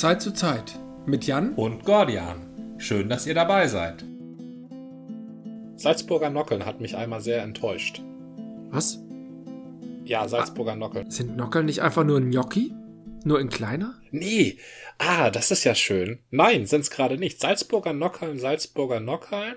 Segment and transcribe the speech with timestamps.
[0.00, 2.74] Zeit zu Zeit mit Jan und Gordian.
[2.78, 4.04] Schön, dass ihr dabei seid.
[5.76, 8.02] Salzburger Nockeln hat mich einmal sehr enttäuscht.
[8.70, 9.00] Was?
[10.04, 11.10] Ja, Salzburger Nockeln.
[11.10, 12.72] Sind Nockeln nicht einfach nur ein Gnocchi?
[13.24, 13.94] Nur in kleiner?
[14.10, 14.56] Nee.
[14.98, 16.18] Ah, das ist ja schön.
[16.30, 17.40] Nein, sind's gerade nicht.
[17.40, 19.56] Salzburger Nockeln, Salzburger Nockeln.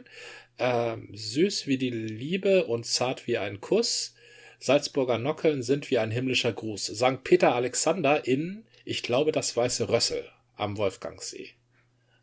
[0.60, 4.14] Ähm, süß wie die Liebe und zart wie ein Kuss.
[4.60, 6.88] Salzburger Nockeln sind wie ein himmlischer Gruß.
[6.88, 7.24] St.
[7.24, 10.26] Peter Alexander in, ich glaube, das Weiße Rössel
[10.58, 11.50] am Wolfgangsee.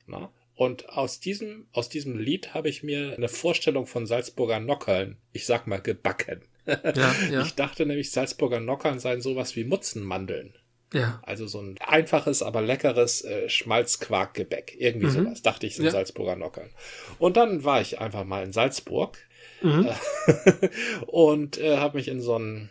[0.06, 0.30] Na?
[0.54, 5.46] Und aus diesem, aus diesem Lied habe ich mir eine Vorstellung von Salzburger Nockeln, ich
[5.46, 6.42] sag mal, gebacken.
[6.66, 7.42] Ja, ja.
[7.42, 10.54] Ich dachte nämlich, Salzburger Nockeln seien sowas wie Mutzenmandeln.
[10.92, 11.20] Ja.
[11.24, 14.76] Also so ein einfaches, aber leckeres äh, Schmalzquarkgebäck.
[14.78, 15.10] Irgendwie Mhm.
[15.24, 15.90] sowas, dachte ich, sind Ja.
[15.90, 16.70] Salzburger Nockeln.
[17.18, 19.18] Und dann war ich einfach mal in Salzburg
[19.62, 19.88] Mhm.
[21.06, 22.70] und äh, habe mich in so ein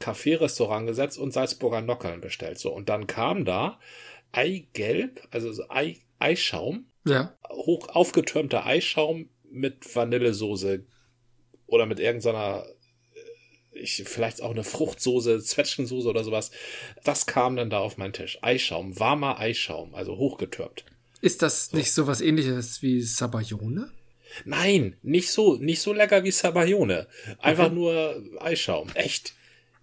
[0.00, 2.58] Café-Restaurant gesetzt und Salzburger Nockeln bestellt.
[2.58, 3.78] So, und dann kam da
[4.32, 7.36] Eigelb, also so Ei, Eischaum, Ja.
[7.48, 10.84] hoch aufgetürmter Eischaum mit Vanillesoße
[11.66, 12.64] oder mit irgendeiner
[13.74, 16.50] äh, ich, vielleicht auch eine Fruchtsoße, Zwetschgensoße oder sowas.
[17.04, 18.38] Das kam dann da auf meinen Tisch.
[18.42, 20.84] Eischaum, warmer Eischaum, also hochgetürmt.
[21.20, 23.90] Ist das nicht so was ähnliches wie Sabayone?
[24.44, 27.06] Nein, nicht so, nicht so lecker wie Sabayone.
[27.38, 27.74] Einfach Okay.
[27.74, 28.88] nur Eischaum.
[28.94, 29.34] Echt.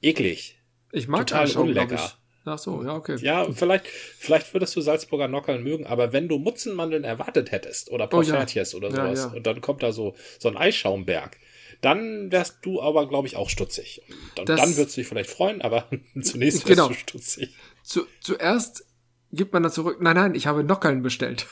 [0.02, 0.58] Eklig.
[0.92, 2.14] Ich mag Total Eischaum, unlecker.
[2.46, 3.18] Ach so, ja, okay.
[3.22, 8.06] Ja, vielleicht, vielleicht würdest du Salzburger Nockeln mögen, aber wenn du Mutzenmandeln erwartet hättest oder
[8.06, 8.32] Oh ja.
[8.32, 9.38] Porfärtjes oder Ja, sowas ja.
[9.38, 11.38] und dann kommt da so, so ein Eisschaumberg,
[11.82, 14.02] dann wärst du aber, glaube ich, auch stutzig.
[14.38, 15.88] Und Das- dann würdest du dich vielleicht freuen, aber
[16.22, 16.88] zunächst wärst Genau.
[16.88, 17.54] du stutzig.
[17.84, 18.86] Zu, zuerst
[19.32, 21.46] gibt man dann zurück, nein, nein, ich habe Nockeln bestellt.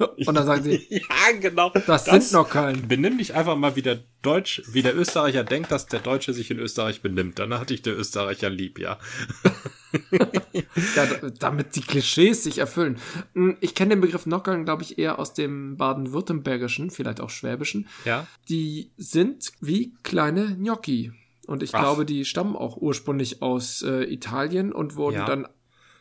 [0.26, 1.00] Und dann sagen sie, ja,
[1.40, 1.70] genau.
[1.86, 2.88] das, sind Nockeln.
[2.88, 6.50] Benimm dich einfach mal wie der Deutsch, wie der Österreicher denkt, dass der Deutsche sich
[6.50, 7.38] in Österreich benimmt.
[7.38, 8.98] Dann hatte ich der Österreicher lieb, ja.
[10.94, 12.98] Ja, da- damit die Klischees sich erfüllen.
[13.34, 17.88] Hm, Ich kenne den Begriff Nockeln, glaube ich, eher aus dem baden-württembergischen, vielleicht auch schwäbischen.
[18.04, 18.26] Ja.
[18.48, 21.12] Die sind wie kleine Gnocchi.
[21.46, 21.80] Und ich Ach.
[21.80, 25.24] glaube, die stammen auch ursprünglich aus äh, Italien und wurden Ja.
[25.26, 25.48] dann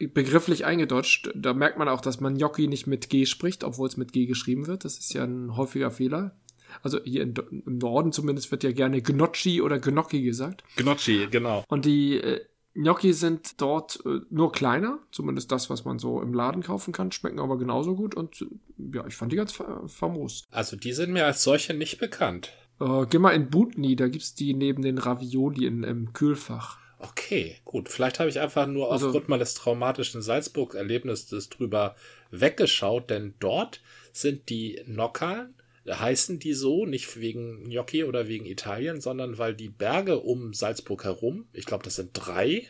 [0.07, 1.31] begrifflich eingedeutscht.
[1.35, 4.25] Da merkt man auch, dass man Gnocchi nicht mit G spricht, obwohl es mit G
[4.25, 4.85] geschrieben wird.
[4.85, 6.35] Das ist ja ein häufiger Fehler.
[6.83, 7.33] Also hier in,
[7.65, 10.63] im Norden zumindest wird ja gerne Gnocchi oder Gnocchi gesagt.
[10.75, 11.63] Gnocchi, genau.
[11.67, 12.45] Und die äh,
[12.75, 17.11] Gnocchi sind dort äh, nur kleiner, zumindest das, was man so im Laden kaufen kann,
[17.11, 18.45] schmecken aber genauso gut und äh,
[18.95, 20.47] ja, ich fand die ganz fa famos.
[20.51, 22.53] Also die sind mir als solche nicht bekannt.
[22.79, 26.78] Äh, geh mal in Butni, da gibt's die neben den Ravioli in, im Kühlfach.
[26.99, 27.87] Okay, gut.
[27.89, 31.95] Vielleicht habe ich einfach nur Also- aufgrund meines traumatischen Salzburg-Erlebnisses drüber
[32.29, 35.49] weggeschaut, denn dort sind die Nockerl,
[35.89, 41.03] heißen die so, nicht wegen Gnocchi oder wegen Italien, sondern weil die Berge um Salzburg
[41.05, 42.67] herum, ich glaube, das sind drei,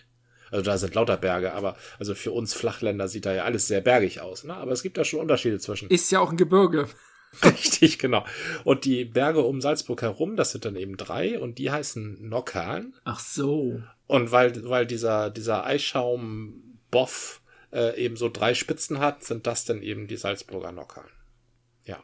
[0.51, 3.81] also da sind lauter Berge, aber also für uns Flachländer sieht da ja alles sehr
[3.81, 4.53] bergig aus, ne?
[4.55, 5.89] Aber es gibt da schon Unterschiede zwischen.
[5.89, 6.87] Ist ja auch ein Gebirge.
[7.43, 8.25] Richtig, genau.
[8.63, 12.91] Und die Berge um Salzburg herum, das sind dann eben drei und die heißen Nockerl.
[13.03, 13.81] Ach so.
[14.07, 17.41] Und weil, weil dieser, dieser Eischaum-Boff
[17.71, 21.09] äh, eben so drei Spitzen hat, sind das dann eben die Salzburger Nockerl.
[21.85, 22.01] Ja.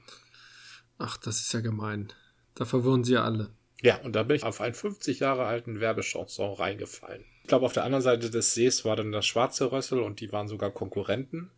[0.97, 2.13] Ach, das ist ja gemein.
[2.53, 3.52] Da verwirren sie ja alle.
[3.81, 7.25] Ja, und da bin ich auf einen 50 Jahre alten Werbechanson reingefallen.
[7.42, 10.31] Ich glaube, auf der anderen Seite des Sees war dann das Schwarze Rössel und die
[10.31, 11.52] waren sogar Konkurrenten.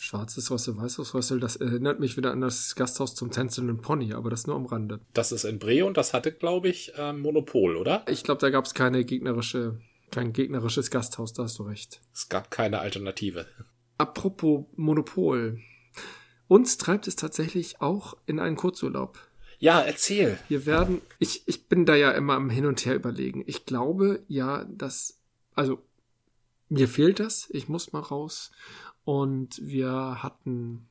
[0.00, 4.30] Schwarzes Rössel, weißes Rössel, das erinnert mich wieder an das Gasthaus zum tänzelnden Pony, aber
[4.30, 5.00] das nur am Rande.
[5.12, 8.04] Das ist in Bre und das hatte, glaube ich, ähm, Monopol, oder?
[8.08, 9.80] Ich glaube, da gab's keine gegnerische,
[10.12, 12.00] kein gegnerisches Gasthaus, da hast du recht.
[12.14, 13.46] Es gab keine Alternative.
[13.98, 15.60] Apropos Monopol.
[16.46, 19.18] Uns treibt es tatsächlich auch in einen Kurzurlaub.
[19.58, 20.38] Ja, erzähl.
[20.48, 23.42] Wir werden, ich, ich bin da ja immer am Hin und Her überlegen.
[23.48, 25.18] Ich glaube ja, dass,
[25.54, 25.82] also,
[26.68, 27.48] mir fehlt das.
[27.50, 28.52] Ich muss mal raus.
[29.08, 30.86] Und wir hatten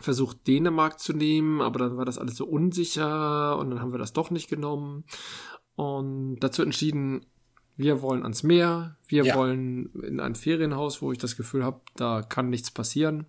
[0.00, 3.98] versucht, Dänemark zu nehmen, aber dann war das alles so unsicher und dann haben wir
[3.98, 5.04] das doch nicht genommen.
[5.76, 7.26] Und dazu entschieden,
[7.76, 9.34] wir wollen ans Meer, wir Ja.
[9.34, 13.26] wollen in ein Ferienhaus, wo ich das Gefühl habe, da kann nichts passieren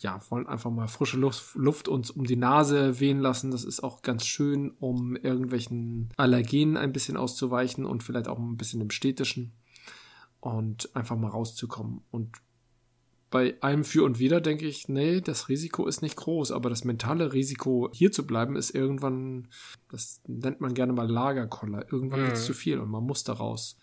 [0.00, 3.50] ja, wollen einfach mal frische Luft, Luft uns um die Nase wehen lassen.
[3.50, 8.58] Das ist auch ganz schön, um irgendwelchen Allergenen ein bisschen auszuweichen und vielleicht auch ein
[8.58, 9.52] bisschen im Städtischen
[10.44, 12.02] und einfach mal rauszukommen.
[12.10, 12.36] Und
[13.30, 16.84] bei allem Für und Wider denke ich, nee, das Risiko ist nicht groß, aber das
[16.84, 19.48] mentale Risiko, hier zu bleiben, ist irgendwann,
[19.90, 21.90] das nennt man gerne mal Lagerkoller.
[21.90, 22.24] Irgendwann Mhm.
[22.26, 23.76] wird es zu viel und man muss da raus.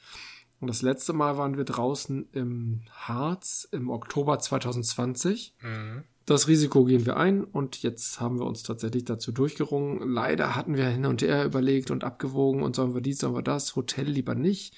[0.59, 5.55] Und das letzte Mal waren wir draußen im Harz im Oktober 2020.
[5.61, 6.03] Mhm.
[6.27, 10.07] Das Risiko gehen wir ein und jetzt haben wir uns tatsächlich dazu durchgerungen.
[10.07, 13.41] Leider hatten wir hin und her überlegt und abgewogen und sollen wir dies, sollen wir
[13.41, 14.75] das, Hotel lieber nicht.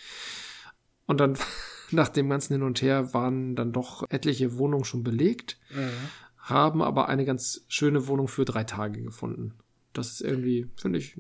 [1.06, 1.38] Und dann
[1.92, 5.90] nach dem ganzen Hin und Her waren dann doch etliche Wohnungen schon belegt, Mhm.
[6.38, 9.54] haben aber eine ganz schöne Wohnung für drei Tage gefunden.
[9.94, 11.16] Das ist irgendwie, finde ich,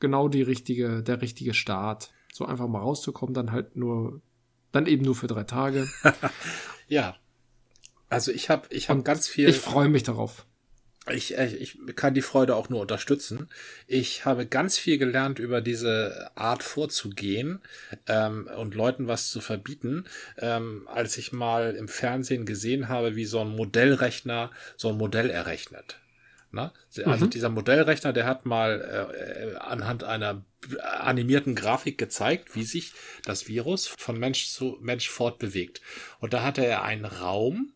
[0.00, 2.12] genau die richtige, der richtige Start.
[2.32, 4.20] So einfach mal rauszukommen, dann halt nur,
[4.70, 5.88] dann eben nur für drei Tage.
[6.88, 7.16] Ja.
[8.10, 9.48] Also ich habe ich hab Und ganz viel.
[9.48, 10.44] Ich freue mich darauf.
[11.10, 13.48] Ich, ich, ich kann die Freude auch nur unterstützen.
[13.88, 17.60] Ich habe ganz viel gelernt über diese Art vorzugehen
[18.06, 20.04] ähm, und Leuten was zu verbieten,
[20.38, 25.28] ähm, als ich mal im Fernsehen gesehen habe, wie so ein Modellrechner so ein Modell
[25.28, 25.98] errechnet.
[26.52, 26.72] Na?
[27.06, 30.44] Also dieser Modellrechner, der hat mal äh, anhand einer
[30.82, 32.92] animierten Grafik gezeigt, wie sich
[33.24, 35.80] das Virus von Mensch zu Mensch fortbewegt.
[36.20, 37.72] Und da hatte er einen Raum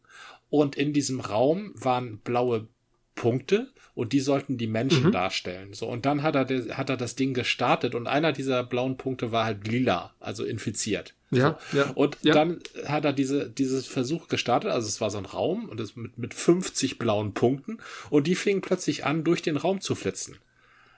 [0.49, 2.69] und in diesem Raum waren blaue
[3.17, 5.73] Punkte und die sollten die Menschen darstellen.
[5.73, 9.33] So und dann hat er hat er das Ding gestartet und einer dieser blauen Punkte
[9.33, 11.15] war halt lila, also infiziert.
[11.33, 11.79] Ja, so.
[11.79, 12.35] ja, Und ja.
[12.35, 15.97] dann hat er diese dieses Versuch gestartet, also es war so ein Raum und es
[15.97, 17.79] mit mit 50 blauen Punkten
[18.11, 20.37] und die fingen plötzlich an durch den Raum zu flitzen.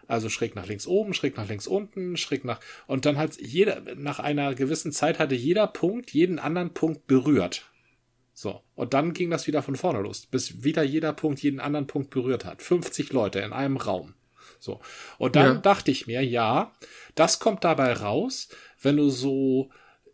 [0.08, 3.82] Also schräg nach links oben, schräg nach links unten, schräg nach und dann hat jeder
[3.94, 7.70] nach einer gewissen Zeit hatte jeder Punkt jeden anderen Punkt berührt.
[8.40, 11.88] So, und dann ging das wieder von vorne los, bis wieder jeder Punkt jeden anderen
[11.88, 12.62] Punkt berührt hat.
[12.62, 14.14] 50 Leute in einem Raum.
[14.60, 14.80] So.
[15.18, 15.60] Und dann Ja.
[15.60, 16.72] dachte ich mir, ja,
[17.16, 18.48] das kommt dabei raus,
[18.80, 19.70] wenn du so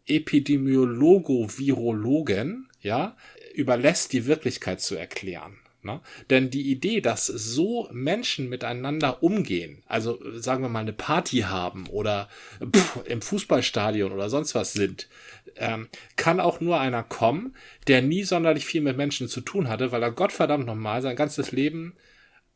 [0.06, 3.14] Epidemiologo-Virologen, ja,
[3.52, 5.58] überlässt, die Wirklichkeit zu erklären.
[5.84, 6.00] Ne?
[6.30, 11.40] Denn die Idee, dass so Menschen miteinander umgehen, also äh, sagen wir mal eine Party
[11.40, 12.28] haben oder
[12.64, 15.08] pff, im Fußballstadion oder sonst was sind,
[15.56, 17.54] ähm, kann auch nur einer kommen,
[17.86, 21.52] der nie sonderlich viel mit Menschen zu tun hatte, weil er Gottverdammt nochmal sein ganzes
[21.52, 21.94] Leben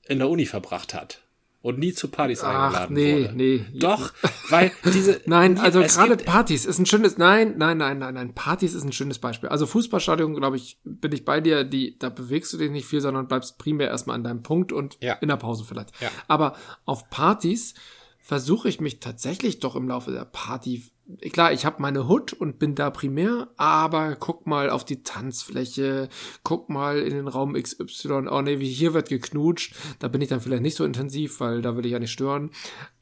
[0.06, 1.22] in der Uni verbracht hat
[1.60, 3.34] und nie zu Partys Ach, eingeladen nee, wurde.
[3.36, 3.64] nee.
[3.74, 4.12] Doch,
[4.48, 8.34] weil diese Nein, nie- also gerade Partys ist ein schönes, nein, nein, nein, nein, nein,
[8.34, 9.48] Partys ist ein schönes Beispiel.
[9.48, 13.00] Also Fußballstadion, glaube ich, bin ich bei dir, die, da bewegst du dich nicht viel,
[13.00, 15.14] sondern bleibst primär erstmal an deinem Punkt und Ja.
[15.14, 15.90] in der Pause vielleicht.
[16.00, 16.08] Ja.
[16.28, 17.74] Aber auf Partys
[18.20, 20.84] versuche ich mich tatsächlich doch im Laufe der Party,
[21.32, 26.08] klar, ich habe meine Hut und bin da primär, aber guck mal auf die Tanzfläche,
[26.44, 30.28] guck mal in den Raum XY, oh nee, wie hier wird geknutscht, da bin ich
[30.28, 32.50] dann vielleicht nicht so intensiv, weil da will ich ja nicht stören.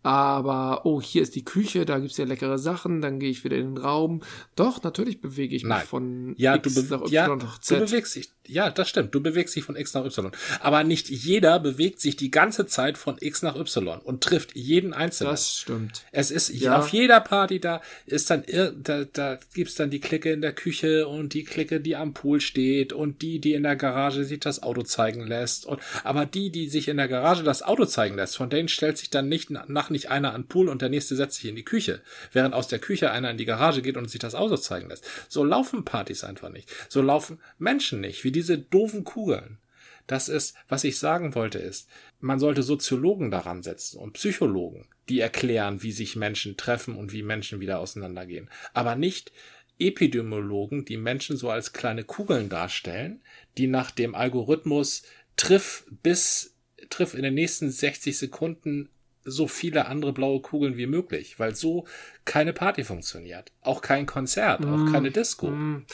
[0.02, 3.56] Aber, oh, hier ist die Küche, da gibt's ja leckere Sachen, dann gehe ich wieder
[3.56, 4.22] in den Raum.
[4.54, 5.84] Doch, natürlich bewege ich mich Nein.
[5.84, 7.80] von Ja, du, X be nach Y ja, nach du Z.
[7.80, 8.30] bewegst dich.
[8.46, 9.12] Ja, das stimmt.
[9.16, 10.30] Du bewegst dich von X nach Y.
[10.60, 14.94] Aber nicht jeder bewegt sich die ganze Zeit von X nach Y und trifft jeden
[14.94, 15.32] Einzelnen.
[15.32, 16.04] das stimmt.
[16.12, 16.78] Es ist Ja.
[16.78, 18.44] auf jeder Party da ist dann
[18.82, 22.40] da, da gibt's dann die Clique in der Küche und die Clique, die am Pool
[22.40, 26.50] steht und die, die in der Garage sich das Auto zeigen lässt und aber die,
[26.50, 29.50] die sich in der Garage das Auto zeigen lässt, von denen stellt sich dann nicht
[29.50, 32.02] nach nicht einer an Pool und der nächste setzt sich in die Küche,
[32.32, 35.04] während aus der Küche einer in die Garage geht und sich das Auto zeigen lässt.
[35.28, 36.70] So laufen Partys einfach nicht.
[36.88, 39.58] So laufen Menschen nicht, wie diese doofen Kugeln.
[40.06, 41.88] Das ist, was ich sagen wollte, ist,
[42.20, 47.22] man sollte Soziologen daran setzen und Psychologen, die erklären, wie sich Menschen treffen und wie
[47.22, 48.50] Menschen wieder auseinandergehen.
[48.74, 49.32] Aber nicht
[49.78, 53.22] Epidemiologen, die Menschen so als kleine Kugeln darstellen,
[53.58, 55.02] die nach dem Algorithmus
[55.36, 56.56] triff bis,
[56.88, 58.88] triff in den nächsten 60 Sekunden
[59.26, 61.86] so viele andere blaue Kugeln wie möglich, weil so
[62.24, 63.52] keine Party funktioniert.
[63.60, 65.48] Auch kein Konzert, auch keine Disco.
[65.48, 65.84] Mm.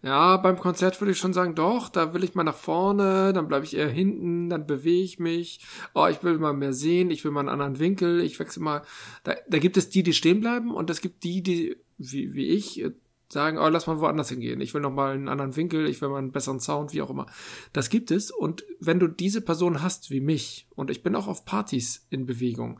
[0.00, 3.48] Ja, beim Konzert würde ich schon sagen, doch, da will ich mal nach vorne, dann
[3.48, 5.60] bleibe ich eher hinten, dann bewege ich mich.
[5.92, 8.82] Oh, ich will mal mehr sehen, ich will mal einen anderen Winkel, ich wechsle mal.
[9.24, 12.46] Da, da gibt es die, die stehen bleiben und es gibt die, die, wie, wie
[12.46, 12.92] ich, äh,
[13.28, 14.60] sagen, oh, lass mal woanders hingehen.
[14.60, 17.10] Ich will noch mal einen anderen Winkel, ich will mal einen besseren Sound, wie auch
[17.10, 17.26] immer.
[17.72, 21.26] Das gibt es und wenn du diese Person hast wie mich und ich bin auch
[21.26, 22.78] auf Partys in Bewegung,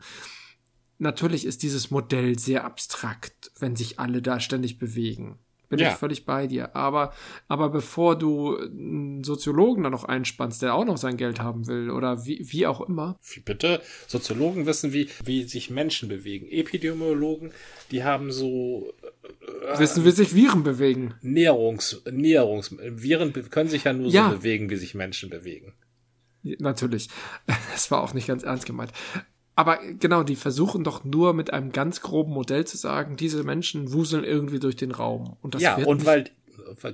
[0.99, 5.37] natürlich ist dieses Modell sehr abstrakt, wenn sich alle da ständig bewegen.
[5.69, 5.89] Bin Ja.
[5.91, 6.75] ich völlig bei dir.
[6.75, 7.13] Aber,
[7.47, 11.91] aber bevor du einen Soziologen da noch einspannst, der auch noch sein Geld haben will
[11.91, 13.81] oder wie, wie auch immer, Wie bitte?
[14.07, 16.47] Soziologen wissen, wie, wie sich Menschen bewegen.
[16.49, 17.51] Epidemiologen,
[17.91, 18.91] die haben so
[19.77, 21.13] wissen, wie sich Viren bewegen.
[21.21, 24.29] Näherungs, Näherungs, Viren können sich ja nur Ja.
[24.31, 25.73] so bewegen, wie sich Menschen bewegen.
[26.43, 27.09] Natürlich.
[27.71, 28.91] Das war auch nicht ganz ernst gemeint.
[29.59, 33.91] Aber genau, die versuchen doch nur mit einem ganz groben Modell zu sagen, diese Menschen
[33.91, 35.35] wuseln irgendwie durch den Raum.
[35.41, 36.29] Und das ja, wird und weil,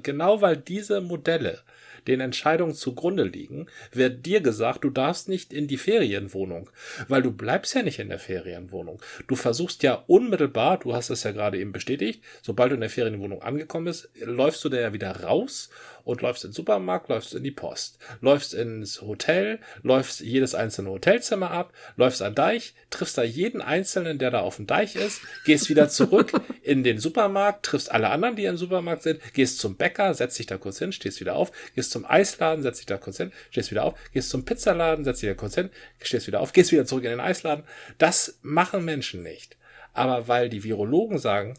[0.01, 1.59] genau weil diese Modelle
[2.07, 6.71] den Entscheidungen zugrunde liegen, wird dir gesagt, du darfst nicht in die Ferienwohnung,
[7.07, 8.99] weil du bleibst ja nicht in der Ferienwohnung.
[9.27, 12.89] Du versuchst ja unmittelbar, du hast es ja gerade eben bestätigt, sobald du in der
[12.89, 15.69] Ferienwohnung angekommen bist, läufst du da ja wieder raus
[16.05, 20.91] und läufst in den Supermarkt, läufst in die Post, läufst ins Hotel, läufst jedes einzelne
[20.91, 25.21] Hotelzimmer ab, läufst an Deich, triffst da jeden Einzelnen, der da auf dem Deich ist,
[25.45, 26.31] gehst wieder zurück
[26.61, 30.45] in den Supermarkt, triffst alle anderen, die im Supermarkt sind, gehst zum Bäcker, setzt dich
[30.45, 33.71] da kurz hin, stehst wieder auf, gehst zum Eisladen, setzt dich da kurz hin, stehst
[33.71, 36.85] wieder auf, gehst zum Pizzaladen, setzt dich da kurz hin, stehst wieder auf, gehst wieder
[36.85, 37.65] zurück in den Eisladen.
[37.97, 39.57] Das machen Menschen nicht.
[39.93, 41.55] Aber weil die Virologen sagen,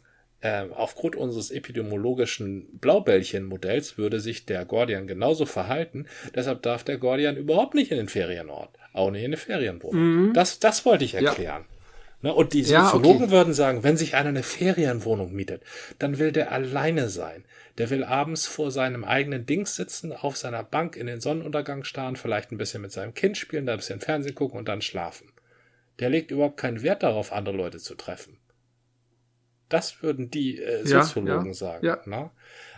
[0.47, 6.07] äh, aufgrund unseres epidemiologischen Blaubällchen-Modells würde sich der Gordian genauso verhalten.
[6.35, 10.29] Deshalb darf der Gordian überhaupt nicht in den Ferienort, auch nicht in eine Ferienwohnung.
[10.29, 10.33] Mhm.
[10.35, 11.65] Das, das wollte ich erklären.
[11.69, 11.77] Ja.
[12.23, 13.31] Ne, und die Soziologen ja, okay.
[13.31, 15.63] würden sagen, wenn sich einer eine Ferienwohnung mietet,
[15.99, 17.45] dann will der alleine sein.
[17.79, 22.17] Der will abends vor seinem eigenen Dings sitzen, auf seiner Bank in den Sonnenuntergang starren,
[22.17, 25.29] vielleicht ein bisschen mit seinem Kind spielen, da ein bisschen Fernsehen gucken und dann schlafen.
[25.99, 28.39] Der legt überhaupt keinen Wert darauf, andere Leute zu treffen.
[29.69, 31.87] Das würden die äh, Soziologen ja, ja, sagen.
[31.87, 31.99] Ja.
[32.07, 32.31] Ne?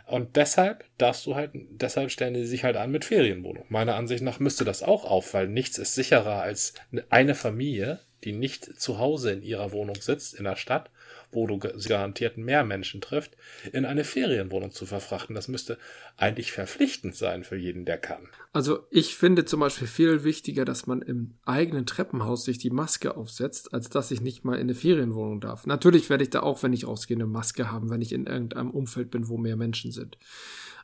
[0.07, 3.67] Und deshalb darfst du halt, deshalb stellen die sich halt an mit Ferienwohnung.
[3.69, 6.73] Meiner Ansicht nach müsste das auch auf, weil nichts ist sicherer als
[7.11, 10.91] eine Familie, die nicht zu Hause in ihrer Wohnung sitzt, in der Stadt,
[11.31, 13.37] wo du garantiert mehr Menschen trifft,
[13.73, 15.35] in eine Ferienwohnung zu verfrachten.
[15.35, 15.79] Das müsste
[16.17, 18.29] eigentlich verpflichtend sein für jeden, der kann.
[18.53, 23.17] Also ich finde zum Beispiel viel wichtiger, dass man im eigenen Treppenhaus sich die Maske
[23.17, 25.67] aufsetzt, als dass ich nicht mal in eine Ferienwohnung darf.
[25.67, 28.71] Natürlich werde ich da auch, wenn ich rausgehe, eine Maske haben, wenn ich in irgendeinem
[28.71, 30.19] Umfeld bin, wo mehr Menschen sind.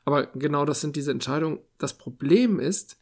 [0.04, 1.60] Aber genau das sind diese Entscheidungen.
[1.78, 2.98] Das Problem ist,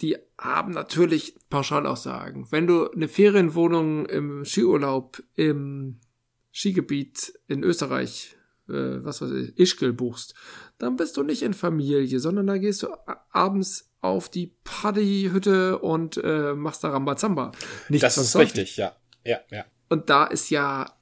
[0.00, 2.50] die haben natürlich Pauschalaussagen.
[2.50, 6.00] Wenn du eine Ferienwohnung im Skiurlaub im
[6.52, 8.36] Skigebiet in Österreich,
[8.68, 8.72] äh,
[9.04, 10.34] was weiß ich, Ischgl buchst,
[10.78, 12.88] dann bist du nicht in Familie, sondern da gehst du
[13.30, 17.52] abends auf die Paddyhütte und äh, machst da Rambazamba.
[17.88, 18.96] Nicht das ist richtig, ja.
[19.24, 19.64] Ja, ja.
[19.88, 20.96] Und da ist ja,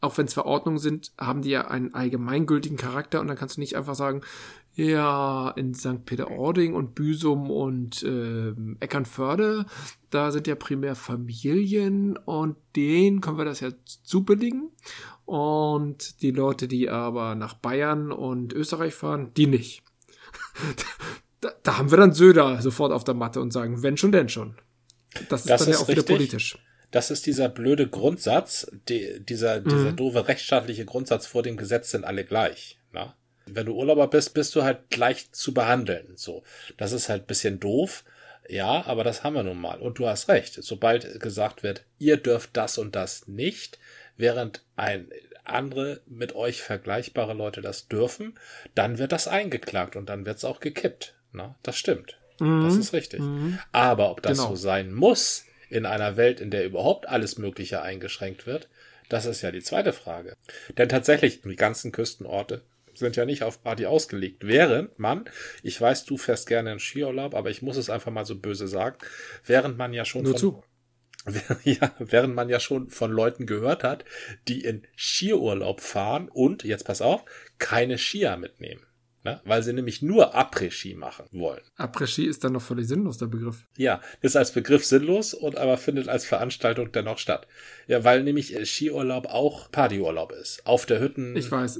[0.00, 3.60] auch wenn es Verordnungen sind, haben die ja einen allgemeingültigen Charakter und dann kannst du
[3.60, 4.22] nicht einfach sagen,
[4.74, 6.04] ja, in St.
[6.06, 9.66] Peter-Ording und Büsum und äh, Eckernförde,
[10.10, 14.70] da sind ja primär Familien und denen können wir das ja zubilligen.
[15.24, 19.82] Und die Leute, die aber nach Bayern und Österreich fahren, die nicht.
[21.40, 24.28] da, da, haben wir dann Söder sofort auf der Matte und sagen, wenn schon, denn
[24.28, 24.56] schon.
[25.28, 26.04] Das ist das dann ist ja auch richtig.
[26.04, 26.58] wieder politisch.
[26.90, 29.96] Das ist dieser blöde Grundsatz, die, dieser, dieser mhm.
[29.96, 32.78] doofe rechtsstaatliche Grundsatz vor dem Gesetz sind alle gleich.
[32.92, 33.16] Na?
[33.46, 36.12] Wenn du Urlauber bist, bist du halt gleich zu behandeln.
[36.16, 36.42] So,
[36.76, 38.04] das ist halt bisschen doof.
[38.48, 39.80] Ja, aber das haben wir nun mal.
[39.80, 40.54] Und du hast recht.
[40.62, 43.78] Sobald gesagt wird, ihr dürft das und das nicht,
[44.16, 45.08] während ein
[45.44, 48.38] andere mit euch vergleichbare Leute das dürfen,
[48.74, 51.14] dann wird das eingeklagt und dann wird es auch gekippt.
[51.32, 52.18] Na, das stimmt.
[52.38, 52.64] Mhm.
[52.64, 53.20] Das ist richtig.
[53.20, 53.58] Mhm.
[53.72, 54.50] Aber ob das genau.
[54.50, 58.68] so sein muss in einer Welt, in der überhaupt alles Mögliche eingeschränkt wird,
[59.08, 60.36] das ist ja die zweite Frage.
[60.76, 62.62] Denn tatsächlich, die ganzen Küstenorte
[62.94, 64.46] sind ja nicht auf Party ausgelegt.
[64.46, 65.24] Während man,
[65.62, 68.68] ich weiß, du fährst gerne in Skiurlaub, aber ich muss es einfach mal so böse
[68.68, 68.96] sagen,
[69.46, 70.64] während man ja schon Nur von, zu.
[71.64, 74.04] Ja, während man ja schon von Leuten gehört hat,
[74.48, 77.24] die in Skiurlaub fahren und, jetzt pass auf,
[77.58, 78.82] keine Skier mitnehmen.
[79.24, 79.40] Ne?
[79.44, 81.60] Weil sie nämlich nur Après-Ski machen wollen.
[81.76, 83.66] Après-Ski ist dann noch völlig sinnlos, der Begriff.
[83.76, 87.46] Ja, ist als Begriff sinnlos und aber findet als Veranstaltung dennoch statt.
[87.86, 90.66] Ja, weil nämlich Skiurlaub auch Partyurlaub ist.
[90.66, 91.36] Auf der Hütten.
[91.36, 91.78] Ich weiß,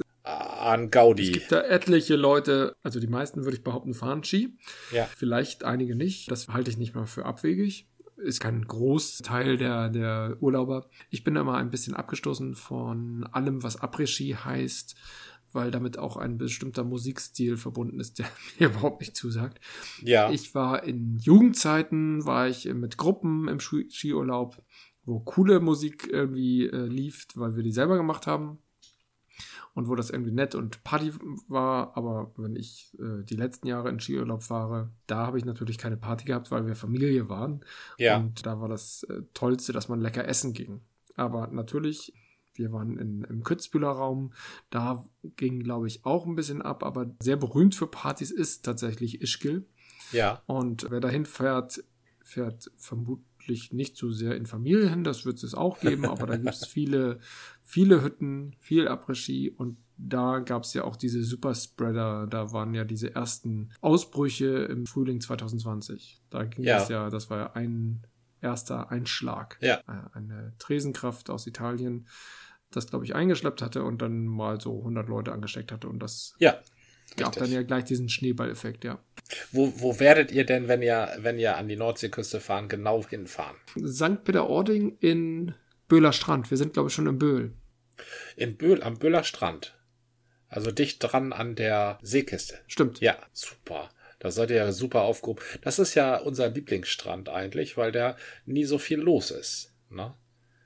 [0.65, 1.27] an Gaudi.
[1.27, 4.57] Es gibt da etliche Leute, also die meisten würde ich behaupten, fahren Ski.
[4.91, 5.05] Ja.
[5.05, 6.31] Vielleicht einige nicht.
[6.31, 7.87] Das halte ich nicht mal für abwegig.
[8.17, 10.89] Ist kein Großteil der, der Urlauber.
[11.09, 14.95] Ich bin da mal ein bisschen abgestoßen von allem, was Après-Ski heißt,
[15.51, 18.27] weil damit auch ein bestimmter Musikstil verbunden ist, der
[18.59, 19.59] mir überhaupt nicht zusagt.
[20.01, 20.31] Ja.
[20.31, 24.63] Ich war in Jugendzeiten, war ich mit Gruppen im Skiurlaub,
[25.05, 28.59] wo coole Musik irgendwie äh, lief, weil wir die selber gemacht haben
[29.73, 31.13] und wo das irgendwie nett und Party
[31.47, 31.97] war.
[31.97, 35.97] Aber wenn ich äh, die letzten Jahre in Skiurlaub fahre, da habe ich natürlich keine
[35.97, 37.65] Party gehabt, weil wir Familie waren.
[37.97, 38.17] Ja.
[38.17, 40.81] Und da war das äh, Tollste, dass man lecker essen ging.
[41.15, 42.13] Aber natürlich,
[42.53, 44.33] wir waren in, im Kützbühler Raum.
[44.69, 45.03] Da
[45.37, 46.83] ging, glaube ich, auch ein bisschen ab.
[46.83, 49.65] Aber sehr berühmt für Partys ist tatsächlich Ischgl.
[50.11, 50.43] Ja.
[50.45, 51.83] Und wer dahin fährt,
[52.21, 53.32] fährt vermutlich
[53.71, 56.65] nicht so sehr in Familie hin, das wird es auch geben, aber da gibt es
[56.65, 57.19] viele,
[57.61, 62.83] viele Hütten, viel Après-Ski und da gab es ja auch diese Superspreader, da waren ja
[62.83, 66.21] diese ersten Ausbrüche im Frühling 2020.
[66.29, 66.79] Da ging ja.
[66.79, 68.01] das ja, das war ja ein
[68.41, 69.57] erster Einschlag.
[69.61, 69.77] Ja.
[69.87, 72.07] Äh, eine Tresenkraft aus Italien,
[72.71, 76.33] das glaube ich eingeschleppt hatte und dann mal so 100 Leute angesteckt hatte und das
[76.39, 76.57] ja,
[77.15, 78.99] gab dann ja gleich diesen Schneeballeffekt, ja.
[79.51, 83.55] Wo, wo werdet ihr denn, wenn ihr, wenn ihr an die Nordseeküste fahren, genau hinfahren?
[83.85, 84.23] St.
[84.23, 85.55] Peter-Ording in
[85.87, 86.49] Böhler Strand.
[86.49, 87.53] Wir sind, glaube ich, schon in Böhl.
[88.35, 89.77] In Böhl, am Böhler Strand.
[90.47, 92.59] Also dicht dran an der Seekiste.
[92.67, 92.99] Stimmt.
[92.99, 93.89] Ja, super.
[94.19, 95.43] Da seid ihr ja super aufgehoben.
[95.61, 98.15] Das ist ja unser Lieblingsstrand eigentlich, weil der
[98.45, 99.73] nie so viel los ist.
[99.89, 100.13] Ne?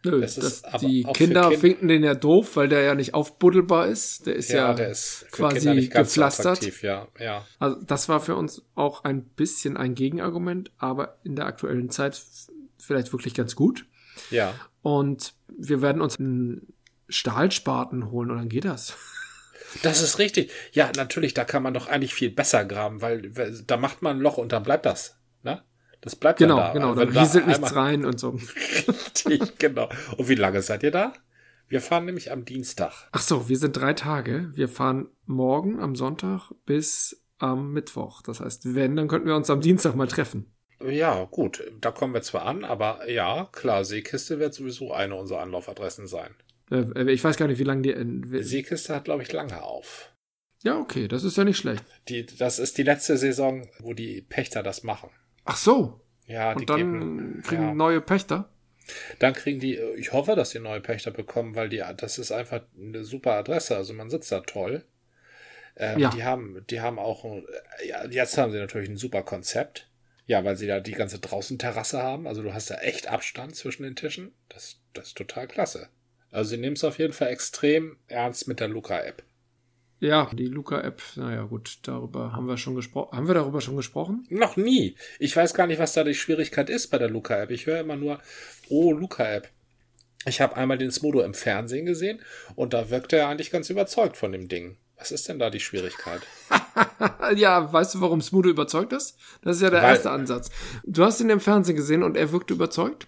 [0.04, 2.96] Nö, Das das ist aber die Kinder Kind- finden den ja doof, weil der ja
[2.96, 4.25] nicht aufbuddelbar ist.
[4.27, 6.46] Der ist ja, der ist quasi so gepflastert.
[6.46, 7.46] attraktiv, ja, ja.
[7.60, 12.22] Also das war für uns auch ein bisschen ein Gegenargument, aber in der aktuellen Zeit
[12.80, 13.86] vielleicht wirklich ganz gut.
[14.30, 14.54] Ja.
[14.82, 16.74] Und wir werden uns einen
[17.10, 18.96] Stahlspaten holen und dann geht das.
[19.84, 20.50] Das ist richtig.
[20.72, 24.16] Ja, natürlich, da kann man doch eigentlich viel besser graben, weil weil da macht man
[24.18, 25.18] ein Loch und dann bleibt das.
[25.44, 25.62] Ne?
[26.08, 26.72] Das bleibt Genau, da.
[26.74, 26.90] genau.
[26.94, 28.38] Also Da rieselt nichts rein und so.
[28.88, 29.90] Richtig, genau.
[30.18, 31.14] Und wie lange seid ihr da?
[31.70, 33.10] Wir fahren nämlich am Dienstag.
[33.12, 34.52] Ach so, wir sind drei Tage.
[34.54, 38.22] Wir fahren morgen am Sonntag bis am Mittwoch.
[38.22, 40.54] Das heißt, wenn, dann könnten wir uns am Dienstag mal treffen.
[40.88, 45.42] Ja, gut, da kommen wir zwar an, aber ja, klar, Seekiste wird sowieso eine unserer
[45.42, 46.36] Anlaufadressen sein.
[46.72, 47.92] Äh, Ich weiß gar nicht, wie lange die.
[47.92, 50.14] äh, Seekiste hat, glaube ich, lange auf.
[50.64, 51.84] Ja, okay, das ist ja nicht schlecht.
[52.10, 55.10] Die, das ist die letzte Saison, wo die Pächter das machen.
[55.48, 56.01] Ach so.
[56.27, 57.74] Ja, die Und dann geben, kriegen ja.
[57.74, 58.50] neue Pächter.
[59.20, 62.62] Dann kriegen die, ich hoffe, dass die neue Pächter bekommen, weil die, das ist einfach
[62.80, 63.75] eine super Adresse.
[63.75, 64.86] Also man sitzt da toll.
[65.75, 66.10] Ähm, Ja.
[66.10, 67.46] Die haben, die haben auch, ein-
[67.86, 69.89] ja, jetzt haben sie natürlich ein super Konzept.
[70.25, 72.27] Ja, weil sie da die ganze Draußenterrasse haben.
[72.27, 74.34] Also du hast da echt Abstand zwischen den Tischen.
[74.50, 75.88] Das, das ist total klasse.
[76.32, 79.24] Also sie nehmen es auf jeden Fall extrem ernst mit der Luca-App.
[80.00, 83.18] Ja, die Luca-App, naja, gut, darüber haben wir schon gesprochen.
[83.18, 84.25] Haben wir darüber schon gesprochen?
[84.30, 84.96] Noch nie.
[85.18, 87.50] Ich weiß gar nicht, was da die Schwierigkeit ist bei der Luca-App.
[87.50, 88.20] Ich höre immer nur,
[88.70, 89.50] oh, Luca-App.
[90.25, 92.20] Ich habe einmal den Smodo im Fernsehen gesehen
[92.56, 94.77] und da wirkte er eigentlich ganz überzeugt von dem Ding.
[94.98, 96.22] Was ist denn da die Schwierigkeit?
[97.36, 99.18] ja, weißt du, warum Smudo überzeugt ist?
[99.44, 100.50] Das ist ja der Weil- erste Ansatz.
[100.86, 103.08] Du hast ihn im Fernsehen gesehen und er wirkte überzeugt.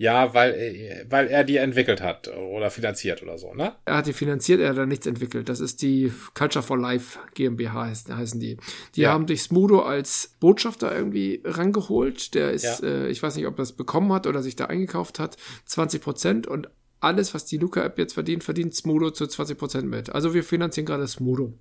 [0.00, 3.74] Ja, weil, äh, weil er die entwickelt hat oder finanziert oder so, ne?
[3.84, 5.50] Er hat die finanziert, er hat da nichts entwickelt.
[5.50, 8.56] Das ist die Culture for Life GmbH heißt, heißen die.
[8.96, 9.12] Die Ja.
[9.12, 12.32] haben dich Smudo als Botschafter irgendwie rangeholt.
[12.34, 12.88] Der ist, Ja.
[12.88, 16.00] äh, ich weiß nicht, ob er es bekommen hat oder sich da eingekauft hat, 20
[16.00, 20.08] Prozent und alles, was die Luca-App jetzt verdient, verdient Smudo zu 20 Prozent mit.
[20.14, 21.58] Also wir finanzieren gerade Smudo.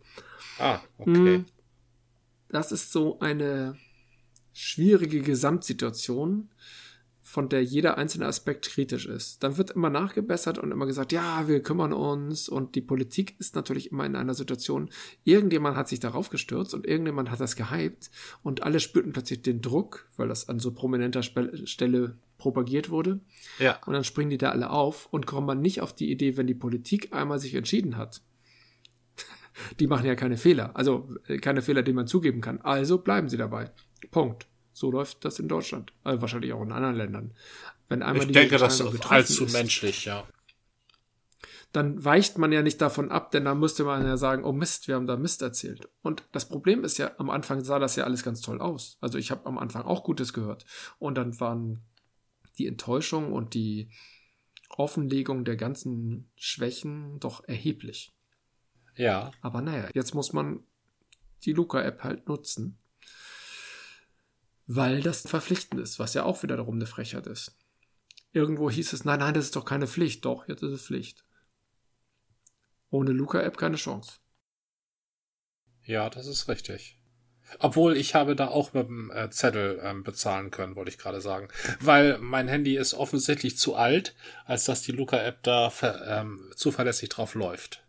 [0.59, 1.09] Ah, okay.
[1.39, 1.45] Mhm.
[2.47, 3.75] Das ist so eine
[4.53, 6.49] schwierige Gesamtsituation,
[7.29, 9.43] von der jeder einzelne Aspekt kritisch ist.
[9.43, 13.53] Dann wird immer nachgebessert und immer gesagt, ja, wir kümmern uns und die Politik ist
[13.53, 14.89] natürlich immer in einer Situation,
[15.25, 18.09] irgendjemand hat sich darauf gestürzt und irgendjemand hat das gehypt
[18.41, 23.19] und alle spürten plötzlich den Druck, weil das an so prominenter Stelle propagiert wurde.
[23.59, 23.79] Ja.
[23.85, 26.47] Und dann springen die da alle auf und kommen man nicht auf die Idee, wenn
[26.47, 28.23] die Politik einmal sich entschieden hat.
[29.79, 30.75] Die machen ja keine Fehler.
[30.75, 32.59] Also äh, keine Fehler, die man zugeben kann.
[32.61, 33.69] Also bleiben sie dabei.
[34.09, 34.47] Punkt.
[34.73, 35.93] So läuft das in Deutschland.
[36.03, 37.33] Also wahrscheinlich auch in anderen Ländern.
[37.87, 40.27] Wenn einmal Ich die denke, das ist allzu ist, menschlich, ja.
[41.71, 44.87] dann weicht man ja nicht davon ab, denn dann müsste man ja sagen, oh Mist,
[44.87, 45.89] wir haben da Mist erzählt.
[46.01, 48.97] Und das Problem ist ja, am Anfang sah das ja alles ganz toll aus.
[49.01, 50.65] Also ich habe am Anfang auch Gutes gehört.
[50.99, 51.79] Und dann waren
[52.59, 53.89] die Enttäuschung und die
[54.69, 58.13] Offenlegung der ganzen Schwächen doch erheblich.
[58.95, 59.31] Ja.
[59.41, 60.63] Aber naja, jetzt muss man
[61.43, 62.77] die Luca-App halt nutzen,
[64.71, 67.57] weil das verpflichtend ist, was ja auch wieder darum eine Frechheit ist.
[68.33, 70.23] Irgendwo hieß es, nein, nein, das ist doch keine Pflicht.
[70.25, 71.25] Doch, jetzt ist es Pflicht.
[72.91, 74.19] Ohne Luca-App keine Chance.
[75.81, 77.01] Ja, das ist richtig.
[77.57, 81.19] Obwohl ich habe da auch mit dem äh, Zettel ähm, bezahlen können, wollte ich gerade
[81.19, 81.47] sagen.
[81.79, 85.73] Weil mein Handy ist offensichtlich zu alt, als dass die Luca-App da
[86.05, 87.83] ähm, zuverlässig drauf läuft.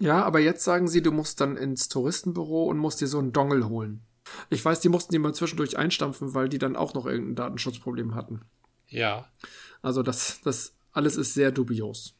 [0.00, 3.34] Ja, aber jetzt sagen sie, du musst dann ins Touristenbüro und musst dir so einen
[3.34, 4.07] Dongle holen.
[4.50, 8.14] Ich weiß, die mussten die mal zwischendurch einstampfen, weil die dann auch noch irgendein Datenschutzproblem
[8.14, 8.42] hatten.
[8.88, 9.26] Ja.
[9.82, 12.14] Also das, das alles ist sehr dubios.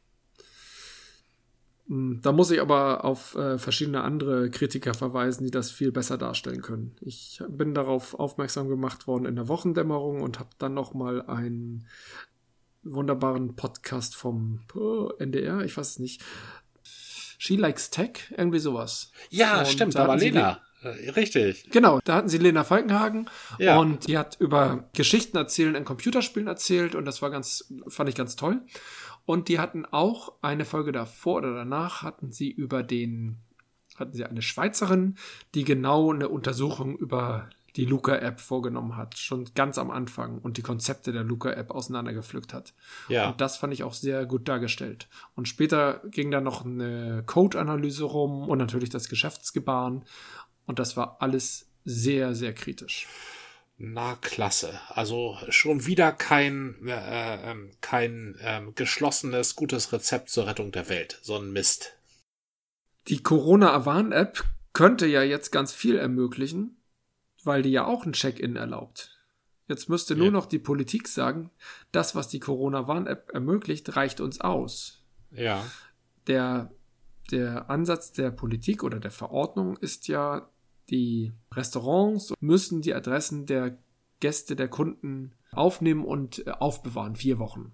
[1.88, 6.18] Hm, Da muss ich aber auf äh, verschiedene andere Kritiker verweisen, die das viel besser
[6.18, 6.96] darstellen können.
[7.00, 11.86] Ich bin darauf aufmerksam gemacht worden in der Wochendämmerung und habe dann noch mal einen
[12.82, 16.22] wunderbaren Podcast vom oh, NDR, ich weiß es nicht.
[17.40, 19.12] She Likes Tech, irgendwie sowas.
[19.30, 20.60] Ja, Und stimmt, da war Lena.
[20.82, 21.68] Äh, Richtig.
[21.70, 23.78] Genau, da hatten sie Lena Falkenhagen Ja.
[23.78, 28.14] und die hat über Geschichten erzählen in Computerspielen erzählt und das war ganz, fand ich
[28.14, 28.60] ganz toll.
[29.26, 33.36] Und die hatten auch eine Folge davor oder danach hatten sie über den,
[33.96, 35.16] hatten sie eine Schweizerin,
[35.54, 40.62] die genau eine Untersuchung über die Luca-App vorgenommen hat, schon ganz am Anfang und die
[40.62, 42.72] Konzepte der Luca-App auseinandergepflückt hat.
[43.08, 43.28] Ja.
[43.30, 45.08] Und das fand ich auch sehr gut dargestellt.
[45.36, 50.04] Und später ging dann noch eine Code-Analyse rum und natürlich das Geschäftsgebaren.
[50.68, 53.06] Und das war alles sehr, sehr kritisch.
[53.78, 54.78] Na, klasse.
[54.88, 61.18] Also schon wieder kein, äh, ähm, kein ähm, geschlossenes, gutes Rezept zur Rettung der Welt.
[61.22, 61.96] So ein Mist.
[63.06, 66.76] Die Corona-Warn-App könnte ja jetzt ganz viel ermöglichen,
[67.44, 69.16] weil die ja auch ein Check-in erlaubt.
[69.68, 70.32] Jetzt müsste nur Ja.
[70.32, 71.50] noch die Politik sagen,
[71.92, 75.04] das, was die Corona-Warn-App ermöglicht, reicht uns aus.
[75.30, 75.64] Ja.
[76.26, 76.70] Der,
[77.30, 80.50] der Ansatz der Politik oder der Verordnung ist ja,
[80.90, 83.78] die Restaurants müssen die Adressen der
[84.20, 87.72] Gäste, der Kunden aufnehmen und äh, aufbewahren, vier Wochen.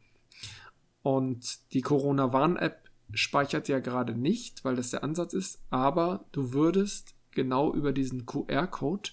[1.03, 7.15] Und die Corona-Warn-App speichert ja gerade nicht, weil das der Ansatz ist, aber du würdest
[7.31, 9.11] genau über diesen QR-Code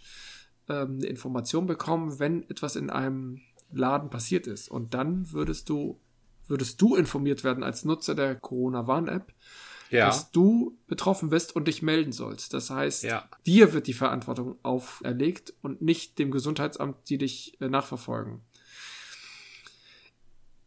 [0.70, 4.70] ähm, eine Information bekommen, wenn etwas in einem Laden passiert ist.
[4.70, 6.00] Und dann würdest du,
[6.48, 9.34] würdest du informiert werden als Nutzer der Corona-Warn-App,
[9.92, 10.08] Ja.
[10.08, 12.54] dass du betroffen bist und dich melden sollst.
[12.54, 13.30] Das heißt, Ja.
[13.46, 18.42] dir wird die Verantwortung auferlegt und nicht dem Gesundheitsamt, die dich äh, nachverfolgen.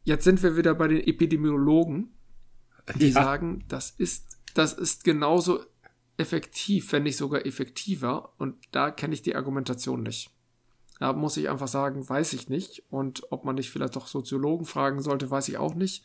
[0.05, 2.13] Jetzt sind wir wieder bei den Epidemiologen,
[2.97, 3.13] die Ja.
[3.25, 5.65] sagen, das ist, das ist genauso
[6.17, 8.35] effektiv, wenn nicht sogar effektiver.
[8.39, 10.31] Und da kenne ich die Argumentation nicht.
[11.01, 12.83] Da muss ich einfach sagen, weiß ich nicht.
[12.91, 16.05] Und ob man nicht vielleicht doch Soziologen fragen sollte, weiß ich auch nicht.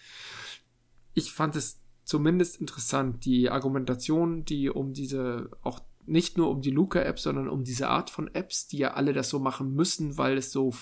[1.13, 6.71] Ich fand es zumindest interessant, die Argumentation, die um diese, auch nicht nur um die
[6.71, 10.35] Luca-App, sondern um diese Art von Apps, die ja alle das so machen müssen, weil
[10.39, 10.73] es so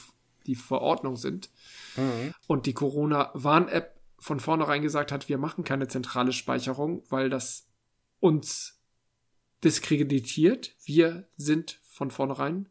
[0.45, 1.49] die Verordnung sind.
[1.97, 2.33] Mhm.
[2.47, 7.67] Und die Corona-Warn-App von vornherein gesagt hat, wir machen keine zentrale Speicherung, weil das
[8.21, 8.79] uns
[9.65, 10.77] diskreditiert.
[10.85, 12.69] Wir sind von vornherein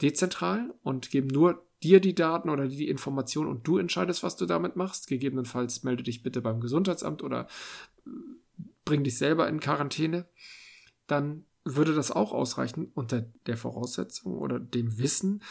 [0.00, 4.46] dezentral und geben nur dir die Daten oder die Information und du entscheidest, was du
[4.46, 5.06] damit machst.
[5.06, 7.46] Gegebenenfalls melde dich bitte beim Gesundheitsamt oder
[8.06, 8.10] äh,
[8.84, 10.26] bring dich selber in Quarantäne.
[11.06, 15.42] Dann würde das auch ausreichen unter der Voraussetzung oder dem Wissen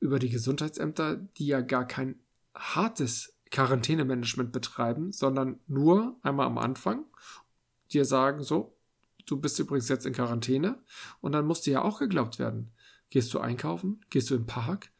[0.00, 2.16] über die Gesundheitsämter, die ja gar kein
[2.54, 7.04] hartes Quarantänemanagement betreiben, sondern nur einmal am Anfang
[7.92, 8.76] dir sagen, so,
[9.26, 10.82] du bist übrigens jetzt in Quarantäne
[11.20, 12.72] und dann muss dir ja auch geglaubt werden.
[13.10, 14.04] Gehst du einkaufen?
[14.10, 14.90] Gehst du im Park?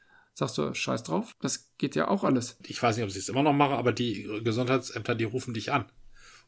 [0.41, 1.37] Sagst du, scheiß drauf?
[1.43, 2.57] Das geht ja auch alles.
[2.67, 5.71] Ich weiß nicht, ob ich es immer noch mache, aber die Gesundheitsämter, die rufen dich
[5.71, 5.85] an.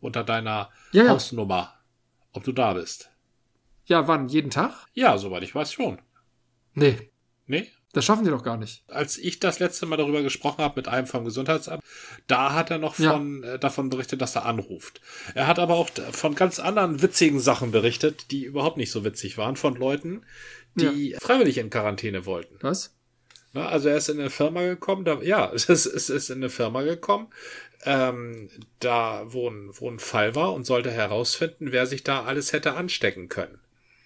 [0.00, 1.10] Unter deiner Ja, ja.
[1.10, 1.74] Hausnummer.
[2.32, 3.10] Ob du da bist.
[3.84, 4.28] Ja, wann?
[4.28, 4.86] Jeden Tag?
[4.94, 6.00] Ja, soweit ich weiß schon.
[6.72, 7.10] Nee,
[7.46, 7.68] Nee?
[7.92, 8.82] das schaffen die doch gar nicht.
[8.88, 11.84] Als ich das letzte Mal darüber gesprochen habe mit einem vom Gesundheitsamt,
[12.28, 13.12] da hat er noch Ja.
[13.12, 15.02] von, äh, davon berichtet, dass er anruft.
[15.34, 19.36] Er hat aber auch von ganz anderen witzigen Sachen berichtet, die überhaupt nicht so witzig
[19.36, 20.24] waren, von Leuten,
[20.76, 22.56] die freiwillig in Quarantäne wollten.
[22.62, 22.96] Was?
[23.52, 26.38] Na, also er ist in eine Firma gekommen, da, ja, es ist, es ist in
[26.38, 27.28] eine Firma gekommen,
[27.84, 28.48] ähm,
[28.80, 32.74] da wo ein, wo ein Fall war und sollte herausfinden, wer sich da alles hätte
[32.74, 33.58] anstecken können.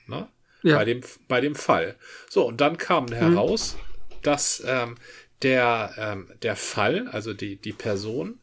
[0.06, 0.28] Ne?
[0.62, 0.76] Ja.
[0.76, 1.96] Bei, dem, bei dem Fall.
[2.28, 3.76] So, und dann kam heraus,
[4.22, 4.96] dass ähm,
[5.42, 8.40] der, ähm, der Fall, also die, die Person,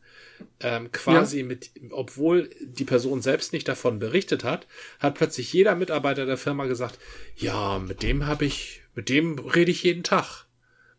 [0.60, 4.68] ähm, quasi mit, obwohl die Person selbst nicht davon berichtet hat,
[5.00, 7.00] hat plötzlich jeder Mitarbeiter der Firma gesagt,
[7.36, 10.46] ja, mit dem habe ich, mit dem rede ich jeden Tag.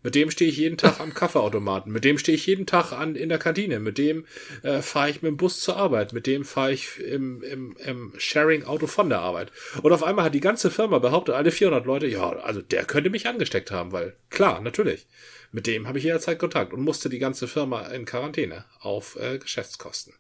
[0.05, 1.91] Mit dem stehe ich jeden Tag am Kaffeeautomaten.
[1.91, 3.81] Mit dem stehe ich jeden Tag an, in der Kantine.
[3.81, 4.27] Mit dem
[4.63, 6.13] äh, fahre ich mit dem Bus zur Arbeit.
[6.13, 9.51] Mit dem fahre ich im, im, im Sharing-Auto von der Arbeit.
[9.83, 13.09] Und auf einmal hat die ganze Firma behauptet, alle 400 Leute, ja, also der könnte
[13.09, 15.07] mich angesteckt haben, weil klar, natürlich.
[15.53, 19.39] Mit dem habe ich jederzeit Kontakt und musste die ganze Firma in Quarantäne auf äh,
[19.39, 20.13] Geschäftskosten.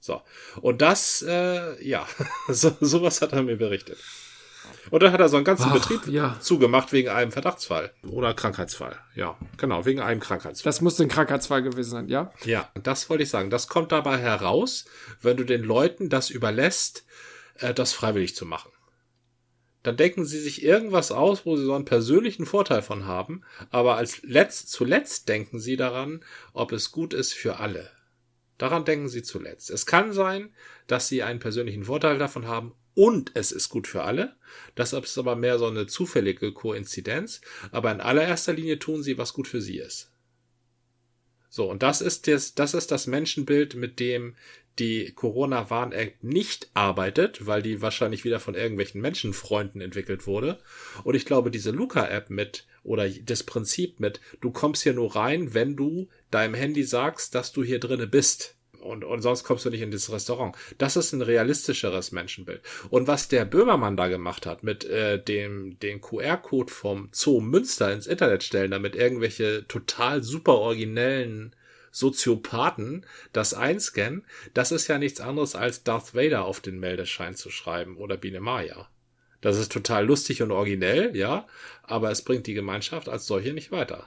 [0.00, 0.22] So.
[0.60, 2.08] Und das, äh, ja,
[2.48, 3.98] so, sowas hat er mir berichtet.
[4.90, 6.36] Und dann hat er so einen ganzen Ach, Betrieb ja.
[6.40, 7.92] zugemacht wegen einem Verdachtsfall.
[8.08, 8.96] Oder Krankheitsfall.
[9.14, 10.70] Ja, genau, wegen einem Krankheitsfall.
[10.70, 12.32] Das muss ein Krankheitsfall gewesen sein, ja?
[12.44, 13.50] Ja, das wollte ich sagen.
[13.50, 14.84] Das kommt dabei heraus,
[15.20, 17.04] wenn du den Leuten das überlässt,
[17.58, 18.70] äh, das freiwillig zu machen.
[19.82, 23.96] Dann denken sie sich irgendwas aus, wo sie so einen persönlichen Vorteil von haben, aber
[23.96, 27.90] als letzt, zuletzt denken sie daran, ob es gut ist für alle.
[28.58, 29.70] Daran denken sie zuletzt.
[29.70, 30.54] Es kann sein,
[30.86, 34.36] dass sie einen persönlichen Vorteil davon haben und es ist gut für alle.
[34.74, 37.40] Das ist aber mehr so eine zufällige Koinzidenz.
[37.70, 40.10] Aber in allererster Linie tun sie, was gut für sie ist.
[41.48, 44.36] So, und das ist das, das ist das Menschenbild, mit dem
[44.78, 50.58] die Corona-Warn-App nicht arbeitet, weil die wahrscheinlich wieder von irgendwelchen Menschenfreunden entwickelt wurde.
[51.04, 55.52] Und ich glaube, diese Luca-App mit, oder das Prinzip mit, du kommst hier nur rein,
[55.52, 58.56] wenn du deinem Handy sagst, dass du hier drinne bist.
[58.80, 60.56] Und, und sonst kommst du nicht in dieses Restaurant.
[60.78, 62.62] Das ist ein realistischeres Menschenbild.
[62.88, 67.92] Und was der Böhmermann da gemacht hat, mit äh, dem den QR-Code vom Zoo Münster
[67.92, 71.54] ins Internet stellen, damit irgendwelche total super originellen
[71.92, 77.50] Soziopathen das einscannen, das ist ja nichts anderes als Darth Vader auf den Meldeschein zu
[77.50, 78.88] schreiben oder Biene Maya.
[79.40, 81.46] Das ist total lustig und originell, ja,
[81.82, 84.06] aber es bringt die Gemeinschaft als solche nicht weiter.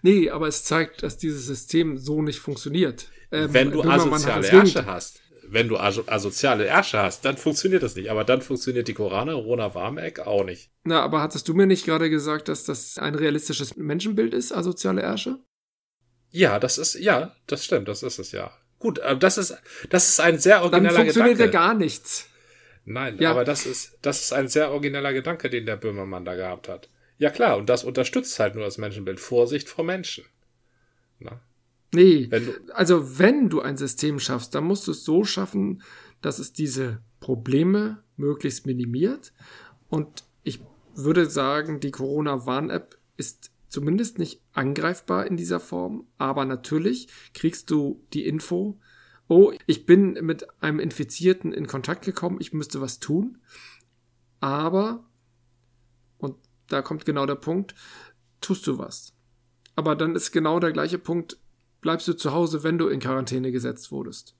[0.00, 3.08] Nee, aber es zeigt, dass dieses System so nicht funktioniert.
[3.32, 7.96] Ähm, Wenn du asoziale Ärsche hast, wenn du aso asoziale Ärsche hast, dann funktioniert das
[7.96, 8.10] nicht.
[8.10, 10.70] Aber dann funktioniert die Corona, Rona Warmeck auch nicht.
[10.84, 15.02] Na, aber hattest du mir nicht gerade gesagt, dass das ein realistisches Menschenbild ist, asoziale
[15.02, 15.38] Ärsche?
[16.30, 18.50] Ja, das ist, ja, das stimmt, das ist es ja.
[18.78, 19.56] Gut, aber das ist,
[19.90, 21.66] das ist ein sehr Dann origineller funktioniert ja Gedanke.
[21.68, 22.28] gar nichts.
[22.84, 23.30] Nein, Ja.
[23.30, 26.88] aber das ist, das ist ein sehr origineller Gedanke, den der Böhmermann da gehabt hat.
[27.18, 29.20] Ja klar, und das unterstützt halt nur das Menschenbild.
[29.20, 30.24] Vorsicht vor Menschen.
[31.20, 31.40] Na,
[31.94, 35.82] Nee, wenn also wenn du ein System schaffst, dann musst du es so schaffen,
[36.22, 39.32] dass es diese Probleme möglichst minimiert.
[39.88, 47.08] Und ich würde sagen, die Corona-Warn-App ist zumindest nicht angreifbar in dieser Form, aber natürlich
[47.34, 48.78] kriegst du die Info,
[49.28, 53.38] oh, ich bin mit einem Infizierten in Kontakt gekommen, ich müsste was tun,
[54.40, 55.08] aber,
[56.18, 56.36] und
[56.68, 57.74] da kommt genau der Punkt,
[58.40, 59.14] tust du was.
[59.74, 61.38] Aber dann ist genau der gleiche Punkt,
[61.82, 64.34] bleibst du zu Hause, wenn du in Quarantäne gesetzt wurdest.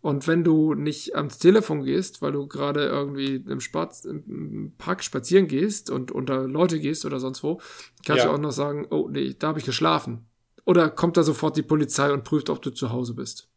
[0.00, 5.04] Und wenn du nicht ans Telefon gehst, weil du gerade irgendwie im, Spaz im Park
[5.04, 7.60] spazieren gehst und unter Leute gehst oder sonst wo,
[8.04, 8.30] kannst Ja.
[8.30, 10.26] du auch noch sagen, oh nee, da habe ich geschlafen.
[10.64, 13.48] Oder kommt da sofort die Polizei und prüft, ob du zu Hause bist.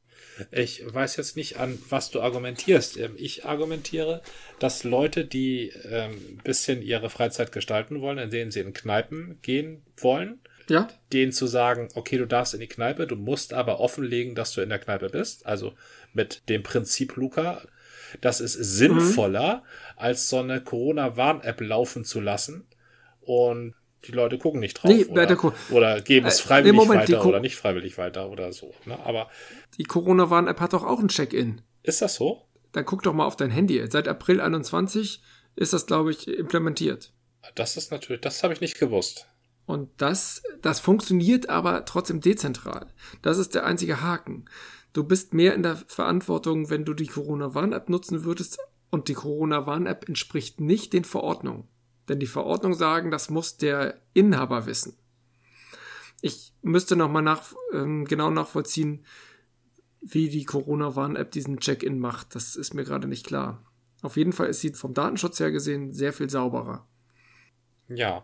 [0.52, 2.98] ich weiß jetzt nicht an, was du argumentierst.
[2.98, 4.22] Ähm, Ich argumentiere,
[4.60, 9.40] dass Leute, die ähm, ein bisschen ihre Freizeit gestalten wollen, in denen sie in Kneipen
[9.42, 10.88] gehen wollen, Ja?
[11.14, 14.62] denen zu sagen, okay, du darfst in die Kneipe, du musst aber offenlegen, dass du
[14.62, 15.46] in der Kneipe bist.
[15.46, 15.74] Also
[16.14, 17.62] mit dem Prinzip Luca,
[18.22, 19.64] das ist sinnvoller,
[19.96, 22.66] als so eine Corona-Warn-App laufen zu lassen
[23.22, 23.76] und
[24.08, 27.26] die Leute gucken nicht drauf Nee, oder, oder geben es Äh, freiwillig nee, Moment, weiter
[27.26, 28.74] oder nicht freiwillig weiter oder so.
[28.86, 28.98] Ne?
[29.04, 29.30] Aber
[29.78, 31.62] Die Corona-Warn-App hat doch auch ein Check-in.
[31.84, 32.44] ist das so?
[32.72, 33.84] Dann guck doch mal auf dein Handy.
[33.90, 35.22] Seit April 21
[35.56, 37.14] ist das, glaube ich, implementiert.
[37.56, 39.30] Das ist natürlich, das habe ich nicht gewusst.
[39.66, 42.88] Und das, das funktioniert aber trotzdem dezentral.
[43.22, 44.46] Das ist der einzige Haken.
[44.94, 48.60] Du bist mehr in der Verantwortung, wenn du die Corona-Warn-App nutzen würdest
[48.92, 51.68] und die Corona-Warn-App entspricht nicht den Verordnungen.
[52.08, 54.96] Denn die Verordnungen sagen, das muss der Inhaber wissen.
[56.22, 59.04] Ich müsste nochmal nach, ähm, genau nachvollziehen,
[60.02, 62.36] wie die Corona-Warn-App diesen Check-in macht.
[62.36, 63.64] Das ist mir gerade nicht klar.
[64.02, 66.88] Auf jeden Fall ist sie vom Datenschutz her gesehen sehr viel sauberer.
[67.88, 68.24] Ja.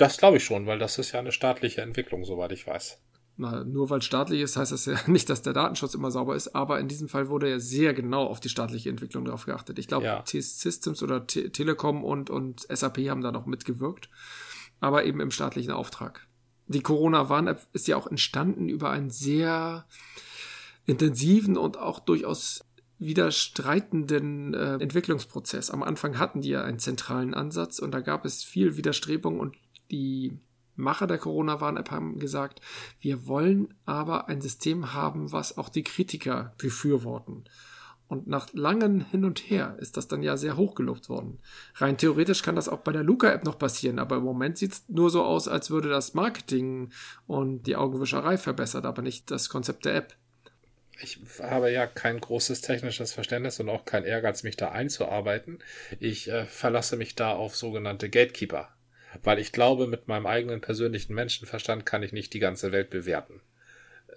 [0.00, 3.00] Das glaube ich schon, weil das ist ja eine staatliche Entwicklung, soweit ich weiß.
[3.36, 6.54] Na, nur weil staatlich ist, heißt das ja nicht, dass der Datenschutz immer sauber ist,
[6.54, 9.78] aber in diesem Fall wurde ja sehr genau auf die staatliche Entwicklung drauf geachtet.
[9.78, 10.22] Ich glaube, Ja.
[10.22, 14.08] T-Systems oder Te Telekom und, und SAP haben da noch mitgewirkt,
[14.80, 16.26] aber eben im staatlichen Auftrag.
[16.66, 19.86] Die Corona-Warn-App ist ja auch entstanden über einen sehr
[20.86, 22.64] intensiven und auch durchaus
[22.98, 25.70] widerstreitenden äh, Entwicklungsprozess.
[25.70, 29.56] Am Anfang hatten die ja einen zentralen Ansatz und da gab es viel Widerstrebung und
[29.90, 30.38] die
[30.76, 32.60] Macher der Corona-Warn-App haben gesagt,
[33.00, 37.44] wir wollen aber ein System haben, was auch die Kritiker befürworten.
[38.08, 41.38] Und nach langem Hin und Her ist das dann ja sehr hochgelobt worden.
[41.76, 44.88] Rein theoretisch kann das auch bei der Luca-App noch passieren, aber im Moment sieht es
[44.88, 46.90] nur so aus, als würde das Marketing
[47.28, 50.16] und die Augenwischerei verbessert, aber nicht das Konzept der App.
[51.02, 55.60] Ich habe ja kein großes technisches Verständnis und auch kein Ehrgeiz, mich da einzuarbeiten.
[56.00, 58.70] Ich äh, verlasse mich da auf sogenannte Gatekeeper.
[59.22, 63.40] Weil ich glaube, mit meinem eigenen persönlichen Menschenverstand kann ich nicht die ganze Welt bewerten.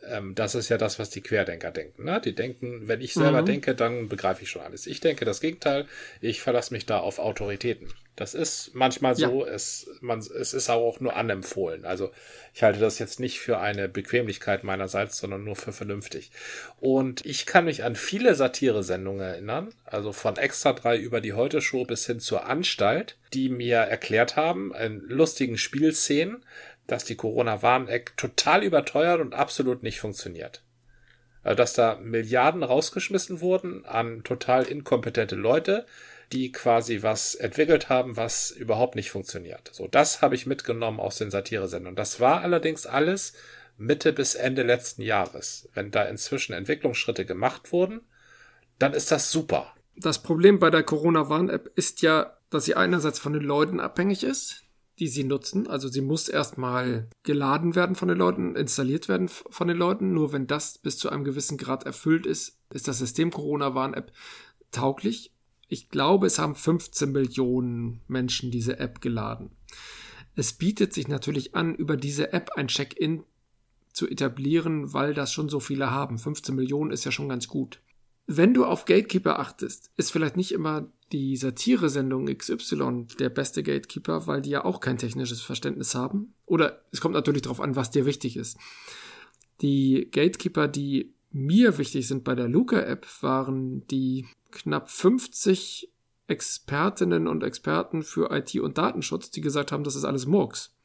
[0.10, 2.04] Ähm, das ist ja das, was die Querdenker denken.
[2.04, 2.22] Ne?
[2.22, 3.46] Die denken, wenn ich selber Mhm.
[3.48, 4.88] denke, dann begreife ich schon alles.
[4.88, 5.86] Ich denke das Gegenteil.
[6.22, 7.88] Ich verlasse mich da auf Autoritäten.
[8.16, 11.84] Das ist manchmal so, es, man, es ist auch nur anempfohlen.
[11.84, 12.12] Also
[12.54, 16.30] ich halte das jetzt nicht für eine Bequemlichkeit meinerseits, sondern nur für vernünftig.
[16.80, 21.86] Und ich kann mich an viele Satire-Sendungen erinnern, also von Extra 3 über die Heute-Show
[21.86, 26.44] bis hin zur Anstalt, die mir erklärt haben, in lustigen Spielszenen,
[26.88, 30.64] dass die Corona-Warn-App total überteuert und absolut nicht funktioniert.
[31.44, 35.86] Also, dass da Milliarden rausgeschmissen wurden an total inkompetente Leute,
[36.32, 39.70] die quasi was entwickelt haben, was überhaupt nicht funktioniert.
[39.74, 41.96] So, das habe ich mitgenommen aus den Satiresendungen.
[41.96, 43.34] Das war allerdings alles
[43.78, 45.70] Mitte bis Ende letzten Jahres.
[45.74, 48.02] Wenn da inzwischen Entwicklungsschritte gemacht wurden,
[48.80, 49.74] dann ist das super.
[49.96, 54.63] Das Problem bei der Corona-Warn-App ist ja, dass sie einerseits von den Leuten abhängig ist,
[55.04, 55.68] die sie nutzen.
[55.68, 60.14] Also sie muss erstmal geladen werden von den Leuten, installiert werden von den Leuten.
[60.14, 64.14] Nur wenn das bis zu einem gewissen Grad erfüllt ist, ist das System Corona-Warn-App
[64.72, 65.34] tauglich.
[65.68, 69.50] Ich glaube, es haben 15 Millionen Menschen diese App geladen.
[70.36, 73.24] Es bietet sich natürlich an, über diese App ein Check-in
[73.92, 76.18] zu etablieren, weil das schon so viele haben.
[76.18, 77.82] 15 Millionen ist ja schon ganz gut.
[78.26, 84.28] Wenn du auf Gatekeeper achtest, ist vielleicht nicht immer die Satire-Sendung XY der beste Gatekeeper,
[84.28, 86.34] weil die ja auch kein technisches Verständnis haben.
[86.46, 88.58] Oder es kommt natürlich darauf an, was dir wichtig ist.
[89.62, 95.92] Die Gatekeeper, die mir wichtig sind bei der Luca-App, waren die knapp 50
[96.28, 100.76] Expertinnen und Experten für IT und Datenschutz, die gesagt haben, das ist alles Murks.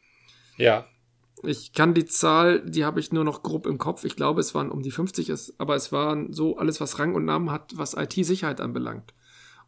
[0.57, 0.87] Ja.
[1.43, 4.05] Ich kann die Zahl, die habe ich nur noch grob im Kopf.
[4.05, 7.25] Ich glaube, es waren um die 50, aber es waren so alles, was Rang und
[7.25, 9.14] Namen hat, was IT-Sicherheit anbelangt.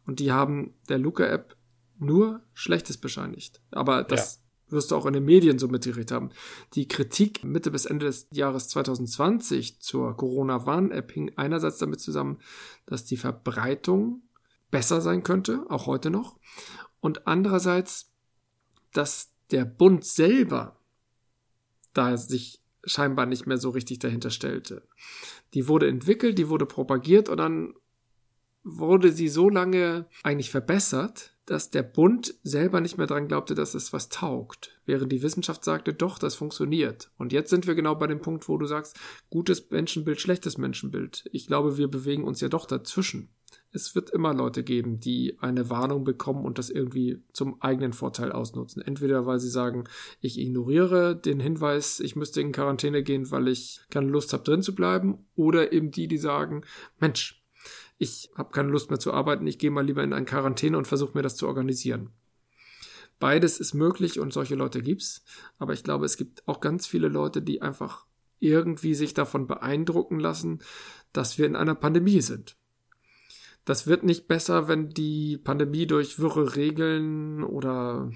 [0.05, 1.55] Und die haben der Luca-App
[1.99, 3.61] nur Schlechtes bescheinigt.
[3.71, 4.73] Aber das ja.
[4.73, 6.31] wirst du auch in den Medien so mitgekriegt haben.
[6.73, 12.39] Die Kritik Mitte bis Ende des Jahres 2020 zur Corona-Warn-App hing einerseits damit zusammen,
[12.85, 14.23] dass die Verbreitung
[14.71, 16.39] besser sein könnte, auch heute noch.
[16.99, 18.11] Und andererseits,
[18.93, 20.77] dass der Bund selber
[21.93, 24.87] da sich scheinbar nicht mehr so richtig dahinter stellte.
[25.53, 27.73] Die wurde entwickelt, die wurde propagiert und dann
[28.63, 33.73] wurde sie so lange eigentlich verbessert, dass der Bund selber nicht mehr dran glaubte, dass
[33.73, 37.11] es was taugt, während die Wissenschaft sagte, doch, das funktioniert.
[37.17, 38.97] Und jetzt sind wir genau bei dem Punkt, wo du sagst,
[39.29, 41.25] gutes Menschenbild, schlechtes Menschenbild.
[41.31, 43.29] Ich glaube, wir bewegen uns ja doch dazwischen
[43.73, 48.31] es wird immer Leute geben, die eine Warnung bekommen und das irgendwie zum eigenen Vorteil
[48.31, 48.81] ausnutzen.
[48.81, 49.85] Entweder weil sie sagen,
[50.19, 54.61] ich ignoriere den Hinweis, ich müsste in Quarantäne gehen, weil ich keine Lust habe, drin
[54.61, 56.63] zu bleiben, oder eben die, die sagen,
[56.99, 57.40] Mensch,
[58.01, 60.87] ich habe keine Lust mehr zu arbeiten, ich gehe mal lieber in eine Quarantäne und
[60.87, 62.09] versuche mir das zu organisieren.
[63.19, 65.23] Beides ist möglich und solche Leute gibt's,
[65.59, 68.07] aber ich glaube, es gibt auch ganz viele Leute, die einfach
[68.39, 70.63] irgendwie sich davon beeindrucken lassen,
[71.13, 72.57] dass wir in einer Pandemie sind.
[73.65, 78.11] Das wird nicht besser, wenn die Pandemie durch wirre Regeln oder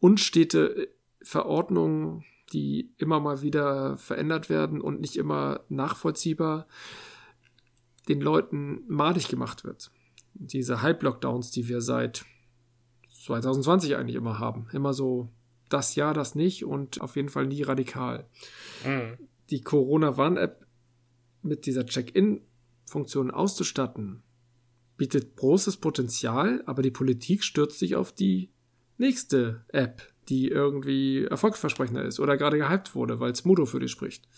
[0.00, 0.88] unstete
[1.20, 2.24] Verordnungen,
[2.54, 6.66] die immer mal wieder verändert werden und nicht immer nachvollziehbar,
[8.08, 9.90] den Leuten madig gemacht wird.
[10.34, 12.24] Diese Halblockdowns, die wir seit
[13.24, 14.68] 2020 eigentlich immer haben.
[14.72, 15.30] Immer so
[15.68, 18.26] das ja, das nicht und auf jeden Fall nie radikal.
[18.86, 19.18] Mhm.
[19.50, 20.66] Die Corona-Warn-App
[21.42, 24.22] mit dieser Check-in-Funktion auszustatten,
[24.96, 28.50] bietet großes Potenzial, aber die Politik stürzt sich auf die
[28.96, 34.28] nächste App, die irgendwie erfolgsversprechender ist oder gerade gehypt wurde, weil Smudo für die spricht.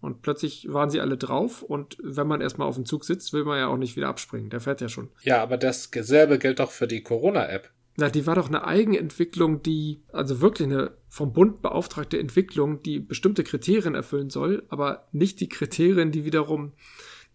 [0.00, 3.44] Und plötzlich waren sie alle drauf und wenn man erstmal auf dem Zug sitzt, will
[3.44, 4.48] man ja auch nicht wieder abspringen.
[4.48, 5.08] Der fährt ja schon.
[5.22, 7.72] Ja, aber dasselbe gilt doch für die Corona-App.
[7.96, 13.00] Na, die war doch eine Eigenentwicklung, die, also wirklich eine vom Bund beauftragte Entwicklung, die
[13.00, 16.74] bestimmte Kriterien erfüllen soll, aber nicht die Kriterien, die wiederum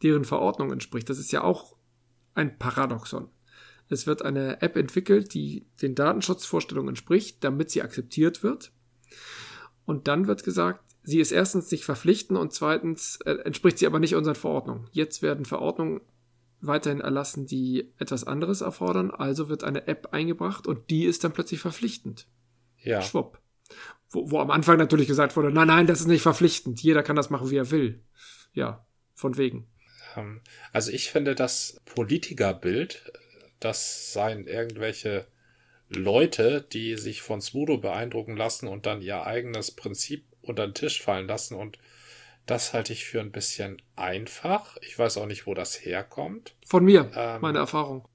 [0.03, 1.09] deren Verordnung entspricht.
[1.09, 1.75] Das ist ja auch
[2.33, 3.27] ein Paradoxon.
[3.89, 8.71] Es wird eine App entwickelt, die den Datenschutzvorstellungen entspricht, damit sie akzeptiert wird.
[9.85, 13.99] Und dann wird gesagt, sie ist erstens nicht verpflichtend und zweitens äh, entspricht sie aber
[13.99, 14.87] nicht unseren Verordnungen.
[14.91, 16.01] Jetzt werden Verordnungen
[16.61, 19.11] weiterhin erlassen, die etwas anderes erfordern.
[19.11, 22.27] Also wird eine App eingebracht und die ist dann plötzlich verpflichtend.
[22.81, 23.01] Ja.
[23.01, 23.39] Schwupp.
[24.09, 26.81] Wo, wo am Anfang natürlich gesagt wurde, nein, nein, das ist nicht verpflichtend.
[26.81, 28.01] Jeder kann das machen, wie er will.
[28.53, 29.67] Ja, von wegen.
[30.15, 33.11] Ähm, also ich finde das Politikerbild,
[33.59, 35.27] das seien irgendwelche
[35.89, 41.01] Leute, die sich von Smudo beeindrucken lassen und dann ihr eigenes Prinzip unter den Tisch
[41.01, 41.77] fallen lassen und
[42.45, 44.77] das halte ich für ein bisschen einfach.
[44.81, 46.55] Ich weiß auch nicht, wo das herkommt.
[46.65, 48.05] Von mir, ähm, meine Erfahrung.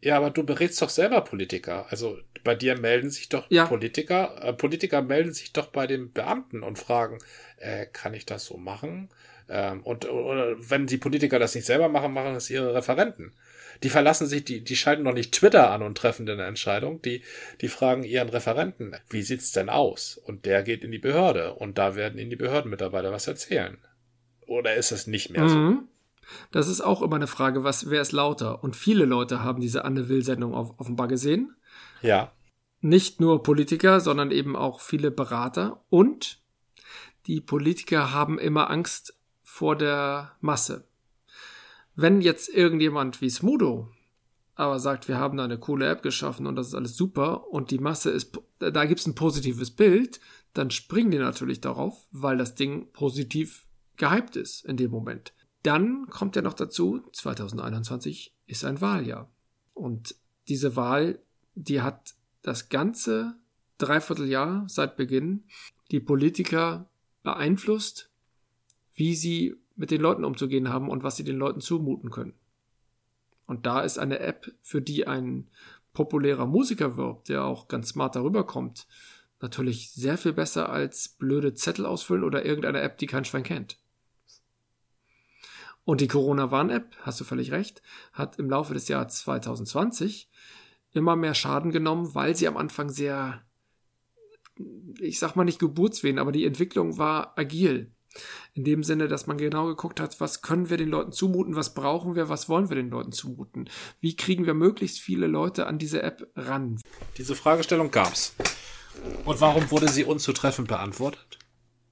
[0.00, 1.86] Ja, aber du berätst doch selber Politiker.
[1.90, 3.66] Also bei dir melden sich doch ja.
[3.66, 7.18] Politiker, äh, Politiker melden sich doch bei den Beamten und fragen,
[7.58, 9.08] äh, kann ich das so machen?
[9.48, 13.32] Ähm, und oder wenn die Politiker das nicht selber machen, machen es ihre Referenten.
[13.82, 17.02] Die verlassen sich, die, die schalten doch nicht Twitter an und treffen eine Entscheidung.
[17.02, 17.22] Die,
[17.60, 20.16] die fragen ihren Referenten, wie sieht's denn aus?
[20.16, 23.78] Und der geht in die Behörde und da werden ihnen die Behördenmitarbeiter was erzählen.
[24.46, 25.56] Oder ist es nicht mehr so?
[25.56, 25.88] Mhm.
[26.50, 28.64] Das ist auch immer eine Frage, was, wer ist lauter?
[28.64, 31.54] Und viele Leute haben diese Anne Will-Sendung auf, offenbar gesehen.
[32.00, 32.32] Ja.
[32.80, 35.84] Nicht nur Politiker, sondern eben auch viele Berater.
[35.90, 36.42] Und
[37.26, 39.18] die Politiker haben immer Angst,
[39.54, 40.84] vor der Masse.
[41.96, 43.90] Wenn jetzt irgendjemand wie Smudo
[44.56, 47.70] aber sagt, wir haben da eine coole App geschaffen und das ist alles super und
[47.70, 50.20] die Masse ist, da gibt es ein positives Bild,
[50.52, 55.32] dann springen die natürlich darauf, weil das Ding positiv gehypt ist in dem Moment.
[55.64, 59.30] Dann kommt ja noch dazu, 2021 ist ein Wahljahr.
[59.72, 60.14] Und
[60.46, 61.18] diese Wahl,
[61.54, 63.34] die hat das ganze
[63.78, 65.44] Dreivierteljahr seit Beginn
[65.90, 66.88] die Politiker
[67.22, 68.10] beeinflusst,
[68.94, 72.34] wie sie mit den Leuten umzugehen haben und was sie den Leuten zumuten können.
[73.46, 75.48] Und da ist eine App, für die ein
[75.92, 78.86] populärer Musiker wirbt, der auch ganz smart darüber kommt,
[79.40, 83.78] natürlich sehr viel besser als blöde Zettel ausfüllen oder irgendeine App, die kein Schwein kennt.
[85.84, 90.30] Und die Corona-Warn-App, hast du völlig recht, hat im Laufe des Jahres 2020
[90.92, 93.42] immer mehr Schaden genommen, weil sie am Anfang sehr,
[94.98, 97.92] ich sag mal nicht Geburtswehen, aber die Entwicklung war agil.
[98.52, 101.74] In dem Sinne, dass man genau geguckt hat, was können wir den Leuten zumuten, was
[101.74, 103.68] brauchen wir, was wollen wir den Leuten zumuten?
[104.00, 106.80] Wie kriegen wir möglichst viele Leute an diese App ran?
[107.16, 108.34] Diese Fragestellung gab's.
[109.24, 111.38] Und warum wurde sie unzutreffend beantwortet?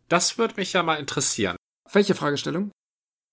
[0.08, 1.56] Das würde mich ja mal interessieren.
[1.92, 2.70] Welche Fragestellung?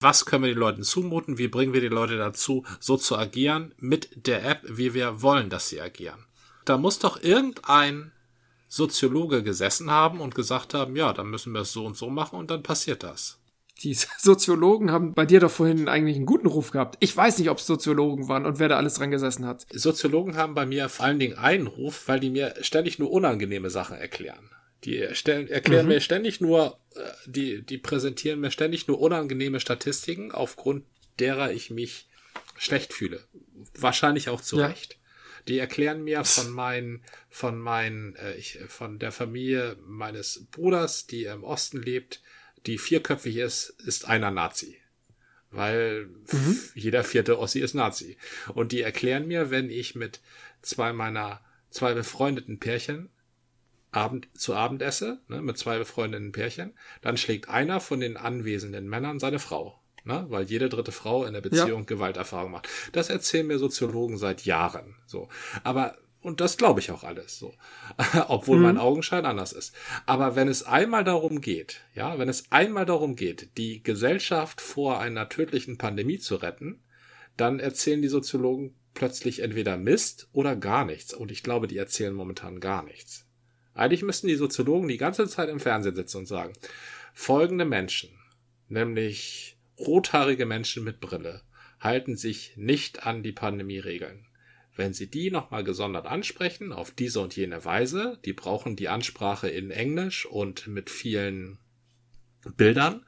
[0.02, 1.38] Was können wir den Leuten zumuten?
[1.38, 5.50] Wie bringen wir die Leute dazu, so zu agieren mit der App, wie wir wollen,
[5.50, 6.26] dass sie agieren?
[6.64, 8.14] Da muss doch irgendein
[8.70, 12.38] Soziologe gesessen haben und gesagt haben, ja, dann müssen wir es so und so machen
[12.38, 13.40] und dann passiert das.
[13.82, 16.96] Die Soziologen haben bei dir doch vorhin eigentlich einen guten Ruf gehabt.
[17.00, 19.66] Ich weiß nicht, ob es Soziologen waren und wer da alles dran gesessen hat.
[19.72, 23.70] Soziologen haben bei mir vor allen Dingen einen Ruf, weil die mir ständig nur unangenehme
[23.72, 24.52] Sachen erklären.
[24.84, 25.94] Die stellen, erklären mhm.
[25.94, 30.86] mir ständig nur, äh, die, die präsentieren mir ständig nur unangenehme Statistiken, aufgrund
[31.20, 32.08] derer ich mich
[32.56, 33.22] schlecht fühle.
[33.78, 34.68] Wahrscheinlich auch zu ja.
[34.68, 34.99] Recht.
[35.50, 41.26] Die erklären mir von meinen, von meinen, äh, ich, von der Familie meines Bruders, die
[41.26, 42.22] im Osten lebt,
[42.68, 44.78] die vierköpfig ist, ist einer Nazi.
[45.50, 46.60] Weil mhm.
[46.76, 48.18] jeder vierte Ossi ist Nazi.
[48.54, 50.22] Und die erklären mir, wenn ich mit
[50.62, 51.42] zwei meiner,
[51.72, 53.10] zwei befreundeten Pärchen
[53.92, 58.88] Abend, zu Abend esse, ne, mit zwei befreundeten Pärchen, dann schlägt einer von den anwesenden
[58.88, 59.79] Männern seine Frau.
[60.06, 61.86] Ne, weil jede dritte Frau in der Beziehung ja.
[61.86, 62.70] Gewalterfahrung macht.
[62.94, 64.96] Das erzählen mir Soziologen seit Jahren.
[65.06, 65.28] So.
[65.64, 67.54] Aber und das glaube ich auch alles so.
[68.28, 68.64] Obwohl mhm.
[68.64, 69.74] mein Augenschein anders ist.
[70.06, 75.00] Aber wenn es einmal darum geht, ja, wenn es einmal darum geht, die Gesellschaft vor
[75.00, 76.84] einer tödlichen Pandemie zu retten,
[77.38, 81.14] dann erzählen die Soziologen plötzlich entweder Mist oder gar nichts.
[81.14, 83.26] Und ich glaube, die erzählen momentan gar nichts.
[83.74, 86.52] Eigentlich müssten die Soziologen die ganze Zeit im Fernsehen sitzen und sagen,
[87.14, 88.10] folgende Menschen,
[88.68, 91.42] nämlich rothaarige Menschen mit Brille,
[91.80, 94.26] halten sich nicht an die Pandemie-Regeln.
[94.76, 99.50] Wenn Sie die nochmal gesondert ansprechen, auf diese und jene Weise, die brauchen die Ansprache
[99.50, 101.60] in Englisch und mit vielen
[102.56, 103.06] Bildern,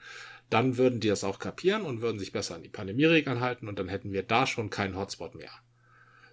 [0.50, 3.80] dann würden die das auch kapieren und würden sich besser an die Pandemie-Regeln halten und
[3.80, 5.52] dann hätten wir da schon keinen Hotspot mehr.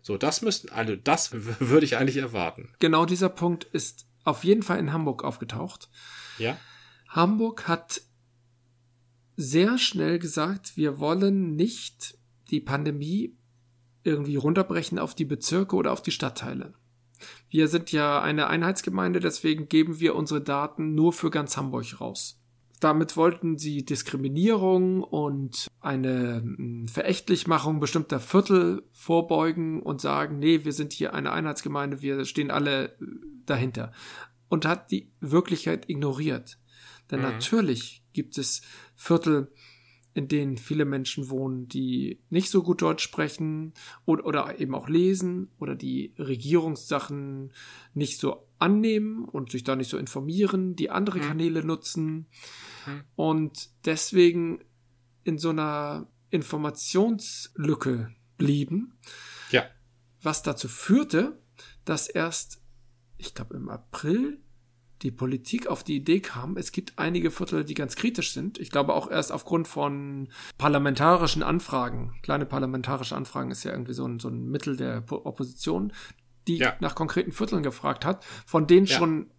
[0.03, 2.70] So, das müssten, also das würde ich eigentlich erwarten.
[2.80, 5.89] Genau dieser Punkt ist auf jeden Fall in Hamburg aufgetaucht.
[6.39, 6.59] Ja.
[7.09, 8.03] Hamburg hat
[9.39, 12.18] sehr schnell gesagt, wir wollen nicht
[12.51, 13.36] die Pandemie
[14.03, 16.74] irgendwie runterbrechen auf die Bezirke oder auf die Stadtteile.
[17.49, 22.43] Wir sind ja eine Einheitsgemeinde, deswegen geben wir unsere Daten nur für ganz Hamburg raus.
[22.80, 30.72] Damit wollten sie Diskriminierung und eine hm, Verächtlichmachung bestimmter Viertel vorbeugen und sagen, nee, wir
[30.72, 32.95] sind hier eine Einheitsgemeinde, wir stehen alle äh,
[33.47, 33.93] dahinter.
[34.49, 36.59] Und hat die Wirklichkeit ignoriert.
[37.11, 37.26] Denn mhm.
[37.26, 38.62] natürlich gibt es
[38.99, 39.51] Viertel,
[40.12, 43.72] in denen viele Menschen wohnen, die nicht so gut Deutsch sprechen
[44.05, 47.53] oder, oder eben auch lesen oder die Regierungssachen
[47.94, 51.22] nicht so annehmen und sich da nicht so informieren, die andere mhm.
[51.22, 52.26] Kanäle nutzen
[52.86, 53.05] mhm.
[53.14, 54.64] und deswegen
[55.22, 58.99] in so einer Informationslücke blieben.
[59.53, 59.66] Ja.
[60.20, 61.38] Was dazu führte,
[61.84, 62.61] dass erst,
[63.18, 64.40] ich glaube im April
[65.03, 68.59] die Politik auf die Idee kam, es gibt einige Viertel, die ganz kritisch sind.
[68.59, 70.28] Ich glaube auch erst aufgrund von
[70.59, 72.14] parlamentarischen Anfragen.
[72.22, 75.92] Kleine parlamentarische Anfragen ist ja irgendwie so ein, so ein Mittel der Opposition,
[76.49, 76.76] die ja.
[76.80, 78.96] nach konkreten Vierteln gefragt hat, von denen ja.
[78.96, 79.30] schon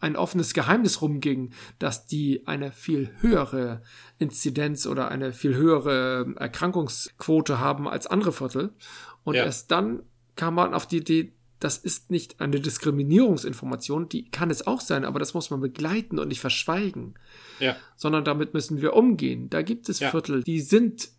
[0.00, 3.82] ein offenes Geheimnis rumging, dass die eine viel höhere
[4.18, 8.74] Inzidenz oder eine viel höhere Erkrankungsquote haben als andere Viertel.
[9.22, 9.44] Und ja.
[9.44, 10.02] erst dann
[10.34, 15.04] kam man auf die Idee, das ist nicht eine Diskriminierungsinformation, die kann es auch sein,
[15.04, 17.14] aber das muss man begleiten und nicht verschweigen.
[17.60, 17.76] Ja.
[17.96, 19.48] Sondern damit müssen wir umgehen.
[19.48, 20.10] Da gibt es ja.
[20.10, 21.10] Viertel, die sind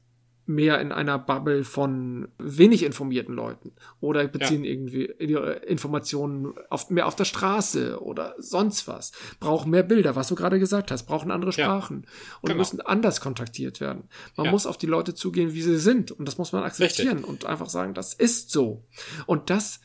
[0.46, 3.72] mehr in einer Bubble von wenig informierten Leuten
[4.02, 4.72] oder beziehen ja.
[4.72, 10.28] irgendwie ihre Informationen auf, mehr auf der Straße oder sonst was, brauchen mehr Bilder, was
[10.28, 12.36] du gerade gesagt hast, brauchen andere Sprachen ja.
[12.42, 12.58] und genau.
[12.58, 14.10] müssen anders kontaktiert werden.
[14.36, 14.52] Man ja.
[14.52, 17.30] muss auf die Leute zugehen, wie sie sind und das muss man akzeptieren Richtig.
[17.30, 18.84] und einfach sagen, das ist so.
[19.26, 19.80] Und das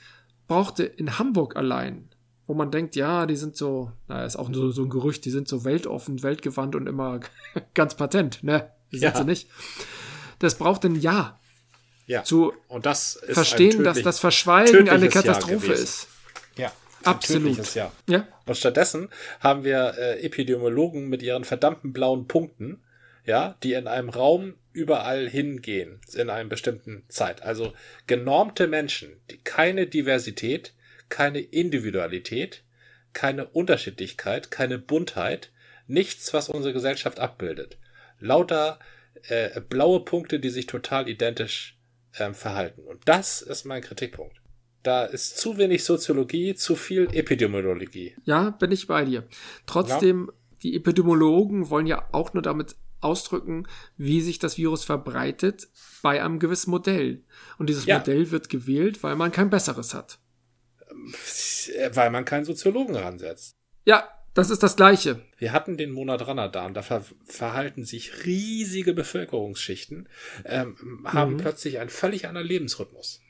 [0.49, 2.09] brauchte in Hamburg allein,
[2.46, 5.30] wo man denkt, ja, die sind so, naja, ist auch so, so ein Gerücht, die
[5.30, 7.20] sind so weltoffen, weltgewandt und immer
[7.74, 8.70] ganz patent, ne?
[8.90, 9.16] Die sind ja.
[9.16, 9.49] sie nicht.
[10.38, 11.38] Das braucht ein Jahr.
[12.07, 12.24] Ja.
[12.24, 16.09] Zu und das verstehen, dass das Verschweigen eine Katastrophe ist.
[16.57, 16.72] Ja.
[17.05, 17.74] Absolut.
[17.74, 17.92] Ja.
[18.46, 22.82] Und stattdessen haben wir äh, Epidemiologen mit ihren verdammten blauen Punkten,
[23.29, 27.43] ja, die in einem Raum überall hingehen in einer bestimmten Zeit.
[27.43, 27.74] Also
[28.07, 30.72] genormte Menschen, die keine Diversität,
[31.11, 32.62] keine Individualität,
[33.12, 35.53] keine Unterschiedlichkeit, keine Buntheit,
[35.87, 37.76] nichts, was unsere Gesellschaft abbildet.
[38.18, 38.79] Lauter
[39.29, 41.79] äh, blaue Punkte, die sich total identisch
[42.18, 42.81] ähm, verhalten.
[42.83, 44.41] Und das ist mein Kritikpunkt.
[44.83, 48.14] Da ist zu wenig Soziologie, zu viel Epidemiologie.
[48.24, 49.24] Ja, bin ich bei dir.
[49.66, 50.33] Trotzdem ja.
[50.62, 55.68] die Epidemiologen wollen ja auch nur damit ausdrücken, wie sich das Virus verbreitet
[56.03, 57.24] bei einem gewissen Modell.
[57.59, 57.99] Und dieses Ja.
[57.99, 60.18] Modell wird gewählt, weil man kein besseres hat.
[61.92, 63.57] Weil man keinen Soziologen ransetzt.
[63.84, 65.22] Ja, das ist das Gleiche.
[65.38, 70.09] Wir hatten den Monat Ramadan, da ver verhalten sich riesige Bevölkerungsschichten,
[70.44, 73.20] ähm, haben plötzlich einen völlig anderen Lebensrhythmus.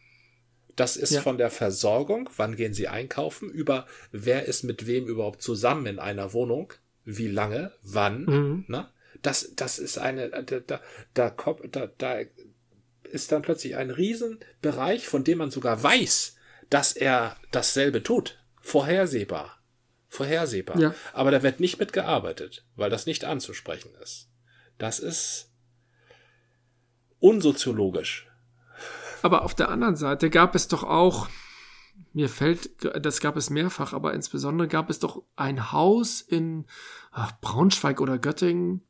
[0.76, 1.22] Das ist Ja.
[1.22, 5.98] von der Versorgung, wann gehen sie einkaufen, über wer ist mit wem überhaupt zusammen in
[5.98, 6.72] einer Wohnung,
[7.04, 8.64] wie lange, wann, Mhm.
[8.68, 8.88] ne?
[9.22, 10.80] Das, das ist eine, da, da,
[11.14, 11.34] da,
[11.70, 12.20] da, da
[13.04, 16.36] ist dann plötzlich ein Riesenbereich, von dem man sogar weiß,
[16.70, 18.38] dass er dasselbe tut.
[18.60, 19.58] Vorhersehbar.
[20.08, 20.78] Vorhersehbar.
[20.78, 20.94] Ja.
[21.12, 24.28] Aber da wird nicht mitgearbeitet, weil das nicht anzusprechen ist.
[24.78, 25.50] Das ist
[27.18, 28.26] unsoziologisch.
[29.22, 31.28] Aber auf der anderen Seite gab es doch auch,
[32.12, 32.70] mir fällt,
[33.04, 36.66] das gab es mehrfach, aber insbesondere gab es doch ein Haus in
[37.10, 38.87] ach, Braunschweig oder Göttingen,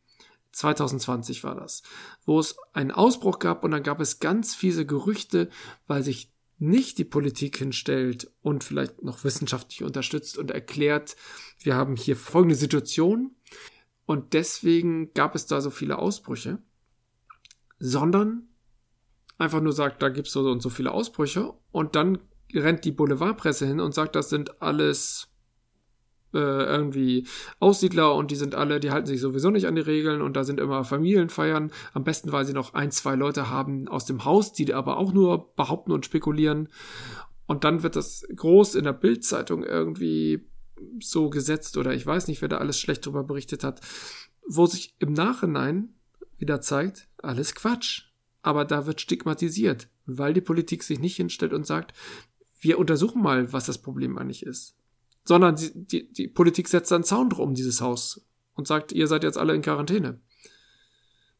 [0.52, 1.82] 2020 war das,
[2.24, 5.50] wo es einen Ausbruch gab und dann gab es ganz fiese Gerüchte,
[5.86, 11.16] weil sich nicht die Politik hinstellt und vielleicht noch wissenschaftlich unterstützt und erklärt,
[11.60, 13.36] wir haben hier folgende Situation
[14.06, 16.58] und deswegen gab es da so viele Ausbrüche,
[17.78, 18.48] sondern
[19.38, 22.18] einfach nur sagt, da gibt's so und so viele Ausbrüche und dann
[22.52, 25.27] rennt die Boulevardpresse hin und sagt, das sind alles
[26.34, 27.26] äh, irgendwie
[27.58, 30.44] Aussiedler und die sind alle, die halten sich sowieso nicht an die Regeln und da
[30.44, 31.70] sind immer Familienfeiern.
[31.94, 35.12] Am besten, weil sie noch ein, zwei Leute haben aus dem Haus, die aber auch
[35.12, 36.68] nur behaupten und spekulieren.
[37.46, 40.46] Und dann wird das groß in der Bildzeitung irgendwie
[41.00, 43.80] so gesetzt oder ich weiß nicht, wer da alles schlecht drüber berichtet hat,
[44.46, 45.94] wo sich im Nachhinein
[46.36, 48.04] wieder zeigt, alles Quatsch.
[48.42, 51.92] Aber da wird stigmatisiert, weil die Politik sich nicht hinstellt und sagt,
[52.60, 54.76] wir untersuchen mal, was das Problem eigentlich ist.
[55.28, 59.06] Sondern die, die, die Politik setzt einen Zaun drum um dieses Haus und sagt, ihr
[59.06, 60.22] seid jetzt alle in Quarantäne.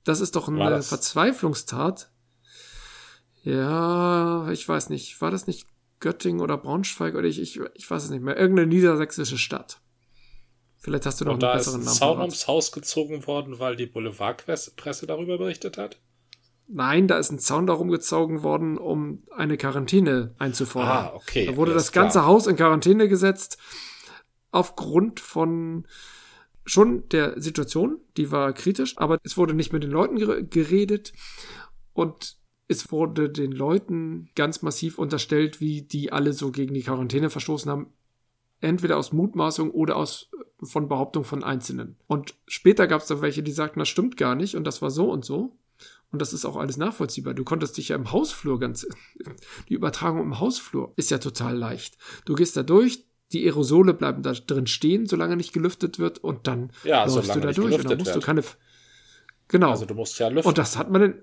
[0.04, 2.12] Das ist doch eine Verzweiflungstat.
[3.44, 5.18] Ja, ich weiß nicht.
[5.22, 5.66] War das nicht
[6.00, 8.36] Göttingen oder Braunschweig oder ich, ich, ich weiß es nicht mehr.
[8.36, 9.80] Irgendeine niedersächsische Stadt.
[10.76, 11.96] Vielleicht hast du noch Und einen da ist besseren ein Namen.
[11.96, 15.98] Zaun ums Haus gezogen worden, weil die Boulevardpresse darüber berichtet hat.
[16.70, 21.06] Nein, da ist ein Zaun darum gezogen worden, um eine Quarantäne einzufordern.
[21.06, 22.26] Ah, okay, Da wurde das ganze klar.
[22.26, 23.58] Haus in Quarantäne gesetzt
[24.50, 25.86] aufgrund von
[26.64, 31.12] schon der Situation, die war kritisch, aber es wurde nicht mit den Leuten gere- geredet
[31.94, 37.30] und es wurde den Leuten ganz massiv unterstellt, wie die alle so gegen die Quarantäne
[37.30, 37.86] verstoßen haben,
[38.60, 40.30] entweder aus Mutmaßung oder aus
[40.62, 41.96] von Behauptung von Einzelnen.
[42.06, 44.90] Und später gab es da welche, die sagten, das stimmt gar nicht und das war
[44.90, 45.56] so und so.
[46.10, 47.34] Und das ist auch alles nachvollziehbar.
[47.34, 48.86] Du konntest dich ja im Hausflur ganz,
[49.68, 51.98] die Übertragung im Hausflur ist ja total leicht.
[52.24, 56.46] Du gehst da durch, die Aerosole bleiben da drin stehen, solange nicht gelüftet wird und
[56.46, 58.24] dann Ja, läufst du da durch und dann musst du wird.
[58.24, 58.42] keine,
[59.48, 59.70] genau.
[59.70, 60.48] Also du musst ja lüften.
[60.48, 61.14] und das hat man denn,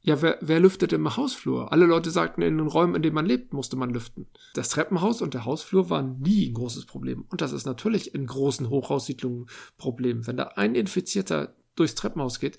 [0.00, 1.72] ja, wer, wer lüftet im Hausflur?
[1.72, 4.26] Alle Leute sagten, in den Räumen, in denen man lebt, musste man lüften.
[4.54, 7.24] Das Treppenhaus und der Hausflur waren nie ein großes Problem.
[7.30, 9.48] Und das ist natürlich in großen Hochhaussiedlungen ein
[9.78, 10.26] Problem.
[10.26, 12.58] Wenn da ein Infizierter durchs Treppenhaus geht,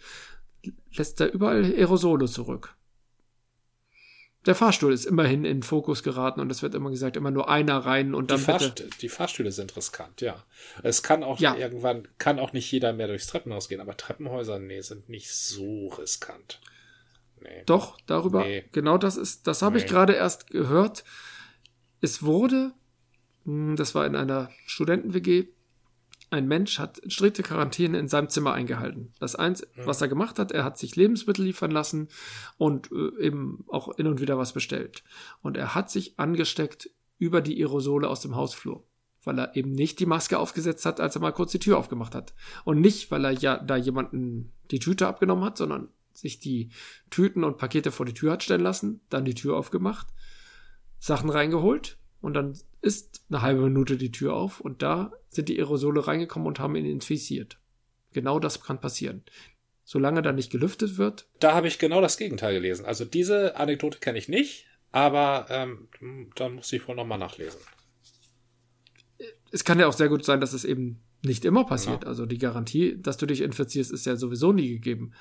[0.93, 2.75] lässt er überall Aerosole zurück.
[4.45, 7.77] Der Fahrstuhl ist immerhin in Fokus geraten und es wird immer gesagt, immer nur einer
[7.79, 8.69] rein und die, dann bitte.
[8.83, 10.43] Fahrst die Fahrstühle sind riskant, ja.
[10.83, 11.55] Es kann auch Ja.
[11.55, 15.87] irgendwann, kann auch nicht jeder mehr durchs Treppenhaus gehen, aber Treppenhäuser, nee, sind nicht so
[15.87, 16.61] riskant.
[17.41, 17.63] Nee.
[17.65, 18.43] Doch, darüber.
[18.43, 18.65] Nee.
[18.71, 19.89] Genau das ist, das habe ich Nee.
[19.89, 21.03] gerade erst gehört.
[22.01, 22.71] Es wurde,
[23.45, 25.47] mh, das war in einer Studenten-WG,
[26.29, 29.13] ein Mensch hat strikte Quarantäne in seinem Zimmer eingehalten.
[29.19, 32.09] Das eins, was er gemacht hat, er hat sich Lebensmittel liefern lassen
[32.57, 35.03] und äh, eben auch hin und wieder was bestellt.
[35.41, 38.85] Und er hat sich angesteckt über die Aerosole aus dem Hausflur.
[39.23, 42.13] Weil er eben nicht die Maske aufgesetzt hat, als er mal kurz die Tür aufgemacht
[42.13, 42.33] hat.
[42.63, 46.69] Und nicht, weil er ja da jemanden die Tüte abgenommen hat, sondern sich die
[47.09, 50.07] Tüten und Pakete vor die Tür hat stellen lassen, dann die Tür aufgemacht,
[50.99, 55.57] Sachen reingeholt und dann ist eine halbe Minute die Tür auf und da sind die
[55.59, 57.59] Aerosole reingekommen und haben ihn infiziert.
[58.13, 59.23] Genau das kann passieren.
[59.83, 62.85] Solange da nicht gelüftet wird, Da habe ich genau das Gegenteil gelesen.
[62.85, 65.89] Also diese Anekdote kenne ich nicht, aber ähm,
[66.35, 67.59] da muss ich wohl nochmal nachlesen.
[69.51, 72.03] es kann ja auch sehr gut sein, dass es eben nicht immer passiert.
[72.03, 72.09] Ja.
[72.09, 75.13] Also die Garantie, dass du dich infizierst, ist ja sowieso nie gegeben.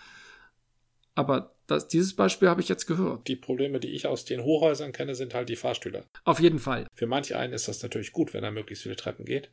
[1.15, 3.27] Aber das, dieses Beispiel habe ich jetzt gehört.
[3.27, 6.05] Die Probleme, die ich aus den Hochhäusern kenne, sind halt die Fahrstühle.
[6.25, 6.87] Auf jeden Fall.
[6.93, 9.51] Für manche einen ist das natürlich gut, wenn er möglichst viele Treppen geht.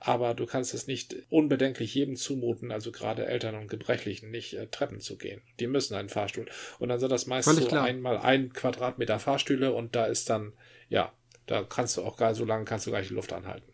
[0.00, 4.66] Aber du kannst es nicht unbedenklich jedem zumuten, also gerade Eltern und Gebrechlichen, nicht äh,
[4.68, 5.42] Treppen zu gehen.
[5.60, 6.46] Die müssen einen Fahrstuhl.
[6.80, 7.84] Und dann sind das meist Völlig so klar.
[7.84, 10.54] einmal ein Quadratmeter Fahrstühle und da ist dann,
[10.88, 11.12] ja,
[11.46, 13.70] da kannst du auch gar so lange kannst du gar nicht die Luft anhalten.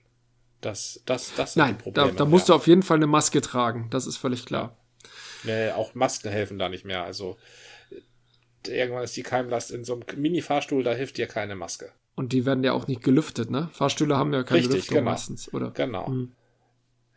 [0.60, 2.54] Das, das, das sind Nein, die da, da musst ja.
[2.54, 3.88] du auf jeden Fall eine Maske tragen.
[3.90, 4.76] Das ist völlig klar.
[5.44, 7.04] Nee, auch Masken helfen da nicht mehr.
[7.04, 7.36] Also
[7.90, 11.92] äh, irgendwann ist die Keimlast in so einem Mini-Fahrstuhl, da hilft dir keine Maske.
[12.14, 13.68] Und die werden ja auch nicht gelüftet, ne?
[13.72, 15.10] Fahrstühle haben ja keine Richtig, Lüftung genau.
[15.12, 15.70] meistens, oder?
[15.70, 16.08] Genau.
[16.08, 16.32] Mhm.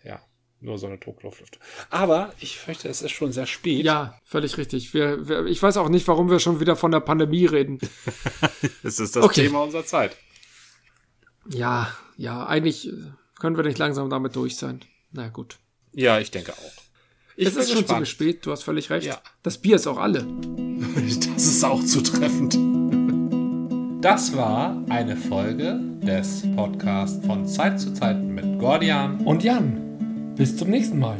[0.03, 0.21] Ja,
[0.59, 1.59] nur so eine Druckluftlüftung.
[1.89, 3.83] Aber ich fürchte, es ist schon sehr spät.
[3.83, 4.93] Ja, völlig richtig.
[4.93, 7.79] Wir, wir, ich weiß auch nicht, warum wir schon wieder von der Pandemie reden.
[8.83, 9.43] Es ist das Okay.
[9.43, 10.15] Thema unserer Zeit.
[11.49, 12.93] Ja, ja, eigentlich äh,
[13.39, 14.81] können wir nicht langsam damit durch sein.
[15.11, 15.57] Na gut.
[15.93, 16.73] Ja, ich denke auch.
[17.41, 17.97] Ich es bin ist schon gespannt.
[17.97, 19.07] ziemlich spät, du hast völlig recht.
[19.07, 19.19] Ja.
[19.41, 20.23] Das Bier ist auch alle.
[21.33, 22.55] Das ist auch zutreffend.
[24.01, 30.55] Das war eine Folge des Podcasts von Zeit zu Zeit mit Gordian Und Jan, bis
[30.55, 31.17] zum nächsten Mal.